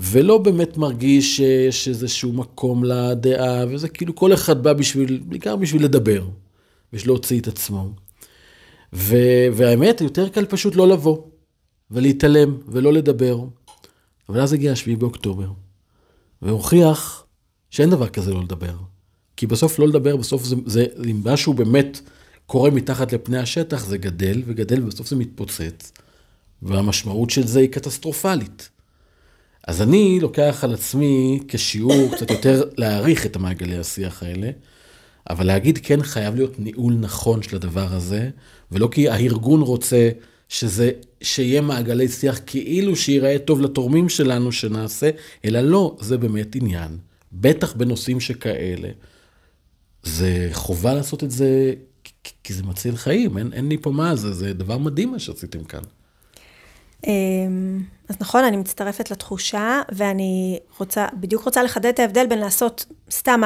[0.00, 5.84] ולא באמת מרגיש שיש איזשהו מקום לדעה, וזה כאילו כל אחד בא בשביל, בעיקר בשביל
[5.84, 6.24] לדבר,
[6.92, 7.90] בשביל להוציא את עצמו.
[8.92, 9.16] ו,
[9.52, 11.18] והאמת, יותר קל פשוט לא לבוא,
[11.90, 13.44] ולהתעלם, ולא לדבר.
[14.28, 15.48] אבל אז הגיע 7 באוקטובר,
[16.42, 17.26] והוכיח
[17.70, 18.74] שאין דבר כזה לא לדבר.
[19.36, 22.00] כי בסוף לא לדבר, בסוף זה, זה, אם משהו באמת
[22.46, 25.92] קורה מתחת לפני השטח, זה גדל וגדל, ובסוף זה מתפוצץ,
[26.62, 28.70] והמשמעות של זה היא קטסטרופלית.
[29.66, 34.50] אז אני לוקח על עצמי כשיעור קצת יותר להעריך את המעגלי השיח האלה,
[35.30, 38.30] אבל להגיד כן חייב להיות ניהול נכון של הדבר הזה,
[38.72, 40.10] ולא כי הארגון רוצה
[40.48, 40.90] שזה,
[41.22, 45.10] שיהיה מעגלי שיח כאילו שיראה טוב לתורמים שלנו שנעשה,
[45.44, 46.98] אלא לא, זה באמת עניין.
[47.32, 48.88] בטח בנושאים שכאלה.
[50.02, 51.74] זה חובה לעשות את זה,
[52.44, 55.64] כי זה מציל חיים, אין, אין לי פה מה זה, זה דבר מדהים מה שעשיתם
[55.64, 55.82] כאן.
[57.06, 62.86] אמ, אז נכון, אני מצטרפת לתחושה, ואני רוצה, בדיוק רוצה לחדד את ההבדל בין לעשות
[63.10, 63.40] סתם,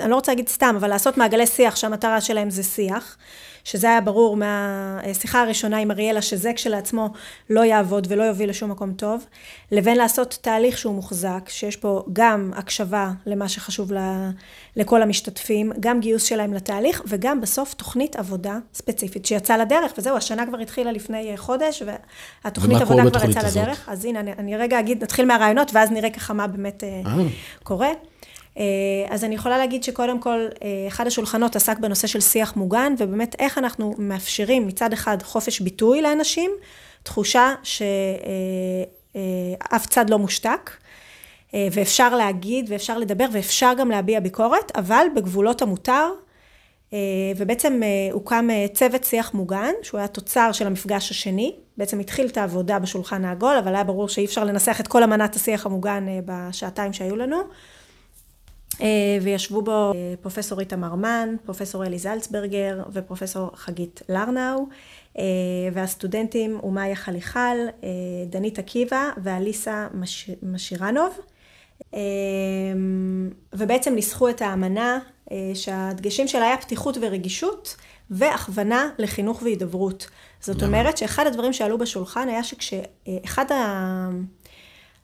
[0.00, 3.16] אני לא רוצה להגיד סתם, אבל לעשות מעגלי שיח שהמטרה שלהם זה שיח,
[3.64, 7.08] שזה היה ברור מהשיחה הראשונה עם אריאלה, שזה כשלעצמו
[7.50, 9.24] לא יעבוד ולא יוביל לשום מקום טוב,
[9.72, 13.92] לבין לעשות תהליך שהוא מוחזק, שיש פה גם הקשבה למה שחשוב
[14.76, 20.46] לכל המשתתפים, גם גיוס שלהם לתהליך, וגם בסוף תוכנית עבודה ספציפית שיצאה לדרך, וזהו, השנה
[20.46, 21.82] כבר התחילה לפני חודש,
[22.44, 23.88] והתוכנית עבודה כבר יצאה לדרך.
[23.88, 27.02] אז הנה, אני, אני רגע אגיד, נתחיל מהרעיונות, ואז נראה ככה מה באמת אה.
[27.06, 27.12] אה.
[27.62, 27.88] קורה.
[28.58, 28.64] אה,
[29.08, 33.36] אז אני יכולה להגיד שקודם כל, אה, אחד השולחנות עסק בנושא של שיח מוגן, ובאמת
[33.38, 36.50] איך אנחנו מאפשרים מצד אחד חופש ביטוי לאנשים,
[37.02, 37.86] תחושה שאף
[39.86, 40.70] צד לא מושתק,
[41.72, 46.08] ואפשר להגיד ואפשר לדבר ואפשר גם להביע ביקורת, אבל בגבולות המותר,
[47.36, 47.80] ובעצם
[48.12, 53.24] הוקם צוות שיח מוגן, שהוא היה תוצר של המפגש השני, בעצם התחיל את העבודה בשולחן
[53.24, 57.42] העגול, אבל היה ברור שאי אפשר לנסח את כל אמנת השיח המוגן בשעתיים שהיו לנו.
[58.80, 64.66] אה, וישבו בו אה, פרופסור איתמר מן, פרופסור אלי זלצברגר ופרופסור חגית לרנאו,
[65.18, 65.24] אה,
[65.72, 67.56] והסטודנטים הוא מאיה חליחל,
[68.30, 70.30] דנית עקיבא ואליסה מש...
[70.42, 71.18] משירנוב.
[73.52, 74.98] ובעצם ניסחו את האמנה
[75.54, 77.76] שהדגשים שלה היה פתיחות ורגישות
[78.10, 80.08] והכוונה לחינוך והידברות.
[80.40, 84.08] זאת אומרת שאחד הדברים שעלו בשולחן היה שכשאחד ה...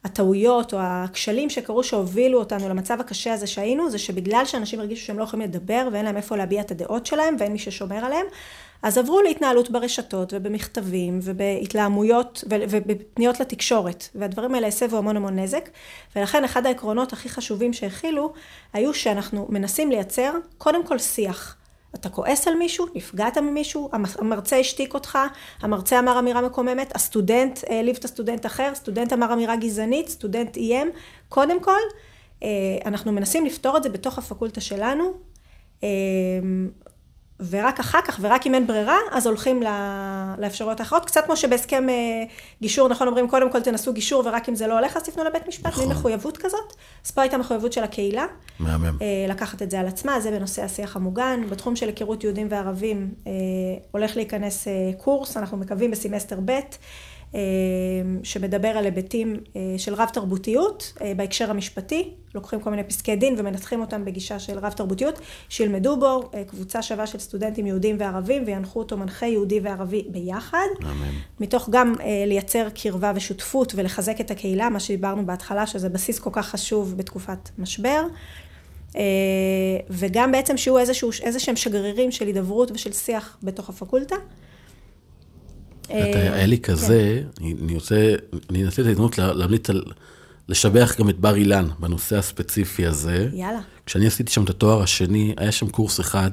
[0.05, 5.19] הטעויות או הכשלים שקרו שהובילו אותנו למצב הקשה הזה שהיינו, זה שבגלל שאנשים הרגישו שהם
[5.19, 8.25] לא יכולים לדבר ואין להם איפה להביע את הדעות שלהם ואין מי ששומר עליהם,
[8.83, 15.69] אז עברו להתנהלות ברשתות ובמכתבים ובהתלהמויות ובפניות לתקשורת, והדברים האלה הסבו המון המון נזק,
[16.15, 18.33] ולכן אחד העקרונות הכי חשובים שהכילו,
[18.73, 21.57] היו שאנחנו מנסים לייצר קודם כל שיח.
[21.95, 23.89] אתה כועס על מישהו, נפגעת ממישהו,
[24.19, 25.17] המרצה השתיק אותך,
[25.61, 30.91] המרצה אמר אמירה מקוממת, סטודנט העליב את הסטודנט אחר, סטודנט אמר אמירה גזענית, סטודנט איים.
[31.29, 31.79] קודם כל,
[32.43, 32.49] אה,
[32.85, 35.13] אנחנו מנסים לפתור את זה בתוך הפקולטה שלנו.
[37.41, 39.63] אה, ורק אחר כך, ורק אם אין ברירה, אז הולכים
[40.37, 41.05] לאפשרויות האחרות.
[41.05, 42.23] קצת כמו שבהסכם אה,
[42.61, 45.47] גישור, נכון, אומרים, קודם כל תנסו גישור, ורק אם זה לא הולך, אז תפנו לבית
[45.47, 45.65] משפט.
[45.67, 45.87] נכון.
[45.87, 46.73] מין מחויבות כזאת.
[47.05, 48.25] אז פה הייתה מחויבות של הקהילה.
[48.59, 48.97] מהמם.
[49.01, 51.41] אה, לקחת את זה על עצמה, זה בנושא השיח המוגן.
[51.49, 53.31] בתחום של היכרות יהודים וערבים, אה,
[53.91, 54.67] הולך להיכנס
[54.97, 56.59] קורס, אנחנו מקווים בסמסטר ב'.
[57.35, 63.15] אמ, שמדבר על היבטים אה, של רב תרבותיות אה, בהקשר המשפטי, לוקחים כל מיני פסקי
[63.15, 65.19] דין ומנתחים אותם בגישה של רב תרבותיות,
[65.49, 70.67] שילמדו בו אה, קבוצה שווה של סטודנטים יהודים וערבים וינחו אותו מנחה יהודי וערבי ביחד.
[70.81, 71.11] אמן.
[71.39, 71.93] מתוך גם
[72.27, 77.49] לייצר קרבה ושותפות ולחזק את הקהילה, מה שדיברנו בהתחלה, שזה בסיס כל כך חשוב בתקופת
[77.57, 78.01] משבר.
[79.89, 80.77] וגם בעצם שיהיו
[81.23, 84.15] איזה שהם שגרירים של הידברות ושל שיח בתוך הפקולטה.
[85.89, 86.73] היה לי כן.
[86.73, 88.15] כזה, אני רוצה,
[88.49, 89.83] אני אנצל את ההזדמנות להמליץ על,
[90.49, 93.29] לשבח גם את בר אילן בנושא הספציפי הזה.
[93.33, 93.59] יאללה.
[93.85, 96.31] כשאני עשיתי שם את התואר השני, היה שם קורס אחד,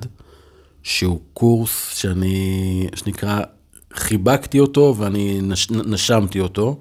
[0.83, 3.41] שהוא קורס שאני, שנקרא
[3.95, 6.81] חיבקתי אותו ואני נש, נשמתי אותו,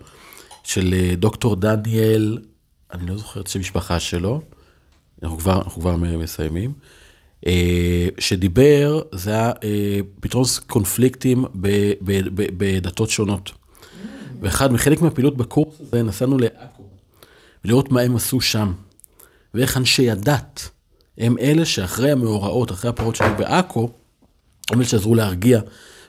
[0.64, 2.38] של אה, דוקטור דניאל,
[2.94, 4.42] אני לא זוכר את שם המשפחה שלו,
[5.24, 7.01] אנחנו כבר, אנחנו כבר מסיימים, אה,
[8.20, 11.46] שדיבר, זה היה אה, פתרון קונפליקטים
[12.58, 13.52] בדתות שונות.
[14.42, 16.84] ואחד, מחלק מהפעילות בקורס הזה, נסענו לעכו,
[17.66, 18.74] לראות מה הם עשו שם,
[19.54, 20.70] ואיך אנשי הדת
[21.18, 23.90] הם אלה שאחרי המאורעות, אחרי הפרעות שהיו בעכו,
[24.72, 25.62] הם אלה שעזרו להרגיע.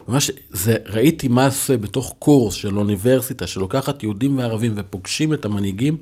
[0.09, 5.97] ממש, זה, ראיתי מה זה בתוך קורס של אוניברסיטה, שלוקחת יהודים וערבים ופוגשים את המנהיגים,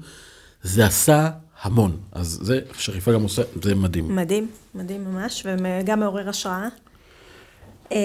[0.62, 1.30] זה עשה
[1.62, 1.96] המון.
[2.12, 4.16] אז זה, שריפה גם עושה, זה מדהים.
[4.16, 6.68] מדהים, מדהים ממש, וגם מעורר השראה.
[7.92, 7.96] אמ,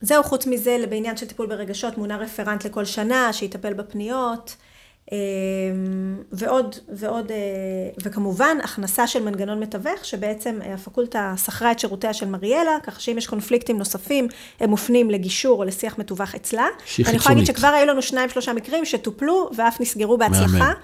[0.00, 4.56] זהו, חוץ מזה, בעניין של טיפול ברגשות, מונה רפרנט לכל שנה, שיטפל בפניות.
[5.12, 5.16] אמ,
[6.32, 7.36] ועוד, ועוד, אה,
[8.02, 13.26] וכמובן הכנסה של מנגנון מתווך, שבעצם הפקולטה שכרה את שירותיה של מריאלה, כך שאם יש
[13.26, 14.28] קונפליקטים נוספים,
[14.60, 16.66] הם מופנים לגישור או לשיח מתווך אצלה.
[16.84, 17.62] שהיא אני יכולה להגיד חיצונית.
[17.64, 20.58] שכבר היו לנו שניים שלושה מקרים שטופלו ואף נסגרו בהצלחה.
[20.58, 20.74] מהמם.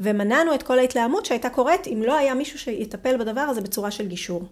[0.00, 4.06] ומנענו את כל ההתלהמות שהייתה קורית אם לא היה מישהו שיטפל בדבר הזה בצורה של
[4.06, 4.48] גישור.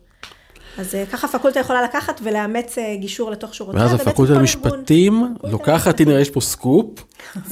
[0.78, 3.80] אז אה, ככה הפקולטה יכולה לקחת ולאמץ אה, גישור לתוך שורותיה.
[3.80, 7.04] ואז הפקולטה למשפטים לוקחת, הנה יש פה סקופ,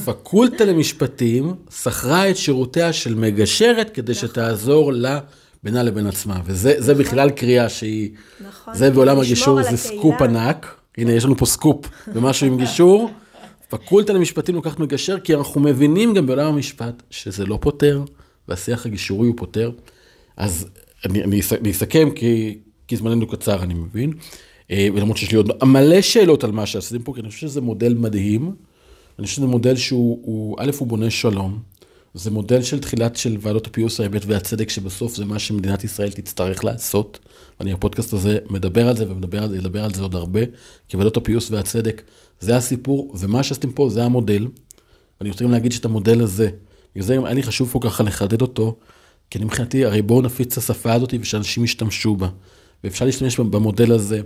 [0.05, 5.19] פקולטה למשפטים שכרה את שירותיה של מגשרת כדי שתעזור לה
[5.63, 8.09] בינה לבין עצמה, וזה זה בכלל קריאה שהיא,
[8.47, 8.73] נכון.
[8.73, 9.77] זה בעולם הגישור זה.
[9.77, 13.11] סקופ ענק, הנה יש לנו פה סקופ במשהו עם גישור,
[13.71, 18.03] פקולטה למשפטים לוקחת מגשר, כי אנחנו מבינים גם בעולם המשפט שזה לא פותר,
[18.47, 19.71] והשיח הגישורי הוא פותר,
[20.37, 20.67] אז
[21.05, 22.57] אני, אני, אני אסכם כי,
[22.87, 24.13] כי זמננו קצר אני מבין,
[24.71, 27.61] אה, ולמרות שיש לי עוד מלא שאלות על מה שעשיתם פה, כי אני חושב שזה
[27.61, 28.55] מודל מדהים,
[29.19, 31.59] אני חושב שזה מודל שהוא, הוא, א', הוא בונה שלום,
[32.13, 36.63] זה מודל של תחילת של ועדות הפיוס, האמת והצדק, שבסוף זה מה שמדינת ישראל תצטרך
[36.63, 37.19] לעשות.
[37.61, 40.41] אני, הפודקאסט הזה מדבר על זה ומדבר על זה, ידבר על זה עוד הרבה,
[40.89, 42.01] כי ועדות הפיוס והצדק
[42.41, 44.47] זה הסיפור, ומה שעשיתם פה זה המודל.
[45.19, 46.49] ואני רוצה גם להגיד שאת המודל הזה,
[46.95, 48.77] בגלל זה היה לי חשוב פה ככה לחדד אותו,
[49.29, 52.29] כי אני מבחינתי, הרי בואו נפיץ את השפה הזאת ושאנשים ישתמשו בה.
[52.83, 54.21] ואפשר להשתמש במודל הזה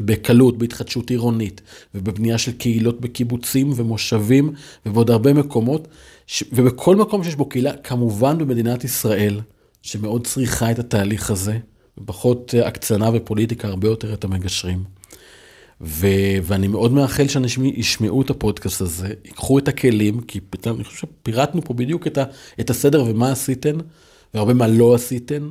[0.00, 1.62] בקלות, בהתחדשות עירונית,
[1.94, 4.52] ובבנייה של קהילות בקיבוצים ומושבים,
[4.86, 5.88] ובעוד הרבה מקומות,
[6.26, 6.44] ש...
[6.52, 9.40] ובכל מקום שיש בו קהילה, כמובן במדינת ישראל,
[9.82, 11.58] שמאוד צריכה את התהליך הזה,
[11.98, 14.95] ופחות אה, הקצנה ופוליטיקה, הרבה יותר את המגשרים.
[15.80, 16.06] ו...
[16.42, 20.98] ואני מאוד מאחל שאנשים ישמעו את הפודקאסט הזה, ייקחו את הכלים, כי פתאום, אני חושב
[20.98, 22.24] שפירטנו פה בדיוק את, ה...
[22.60, 23.76] את הסדר ומה עשיתן,
[24.34, 25.48] והרבה מה לא עשיתן,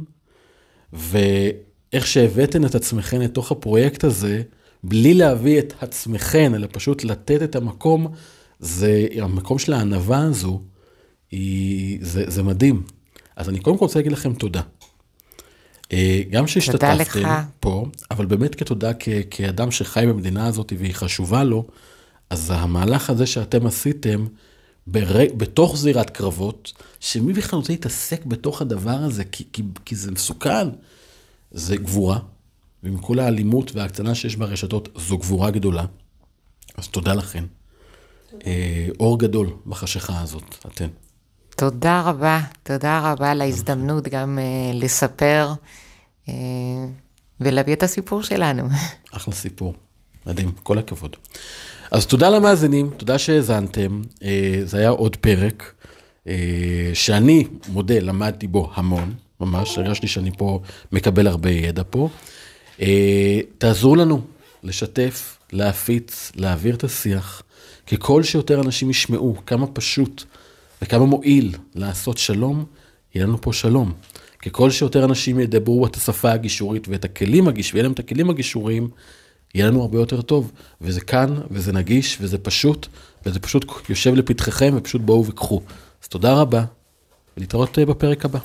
[0.93, 4.41] ואיך שהבאתן את עצמכן לתוך הפרויקט הזה,
[4.83, 8.07] בלי להביא את עצמכן, אלא פשוט לתת את המקום,
[8.59, 10.61] זה, המקום של הענווה הזו,
[11.31, 12.83] היא, זה, זה מדהים.
[13.35, 14.61] אז אני קודם כל רוצה להגיד לכם תודה.
[15.93, 17.23] אה, גם שהשתתפתם.
[17.59, 21.65] פה, אבל באמת כתודה כ, כאדם שחי במדינה הזאת והיא חשובה לו,
[22.29, 24.25] אז המהלך הזה שאתם עשיתם,
[24.87, 25.17] בר...
[25.37, 30.67] בתוך זירת קרבות, שמי בכלל רוצה להתעסק בתוך הדבר הזה, כי, כי, כי זה מסוכן,
[31.51, 32.19] זה גבורה,
[32.83, 35.85] ועם כל האלימות וההקצנה שיש ברשתות, זו גבורה גדולה.
[36.77, 37.43] אז תודה לכן.
[38.45, 40.87] אה, אור גדול בחשיכה הזאת, אתן.
[41.55, 45.53] תודה רבה, תודה רבה על ההזדמנות גם uh, לספר
[46.25, 46.29] uh,
[47.39, 48.63] ולהביא את הסיפור שלנו.
[49.15, 49.73] אחלה סיפור,
[50.25, 51.15] מדהים, כל הכבוד.
[51.91, 55.73] אז תודה למאזינים, תודה שהאזנתם, אה, זה היה עוד פרק,
[56.27, 60.59] אה, שאני מודה, למדתי בו המון, ממש, הרגשתי שאני פה
[60.91, 62.09] מקבל הרבה ידע פה.
[62.81, 64.21] אה, תעזרו לנו
[64.63, 67.41] לשתף, להפיץ, להעביר את השיח,
[67.91, 70.23] ככל שיותר אנשים ישמעו כמה פשוט
[70.85, 72.65] וכמה מועיל לעשות שלום,
[73.15, 73.93] יהיה לנו פה שלום.
[74.45, 78.87] ככל שיותר אנשים ידברו את השפה הגישורית ואת הכלים הגיש, ויהיה להם את הכלים הגישוריים,
[79.55, 80.51] יהיה לנו הרבה יותר טוב.
[80.81, 82.87] וזה כאן, וזה נגיש, וזה פשוט,
[83.25, 85.61] וזה פשוט יושב לפתחכם, ופשוט בואו וקחו.
[86.03, 86.63] אז תודה רבה,
[87.37, 88.39] ולהתראות אה, בפרק הבא.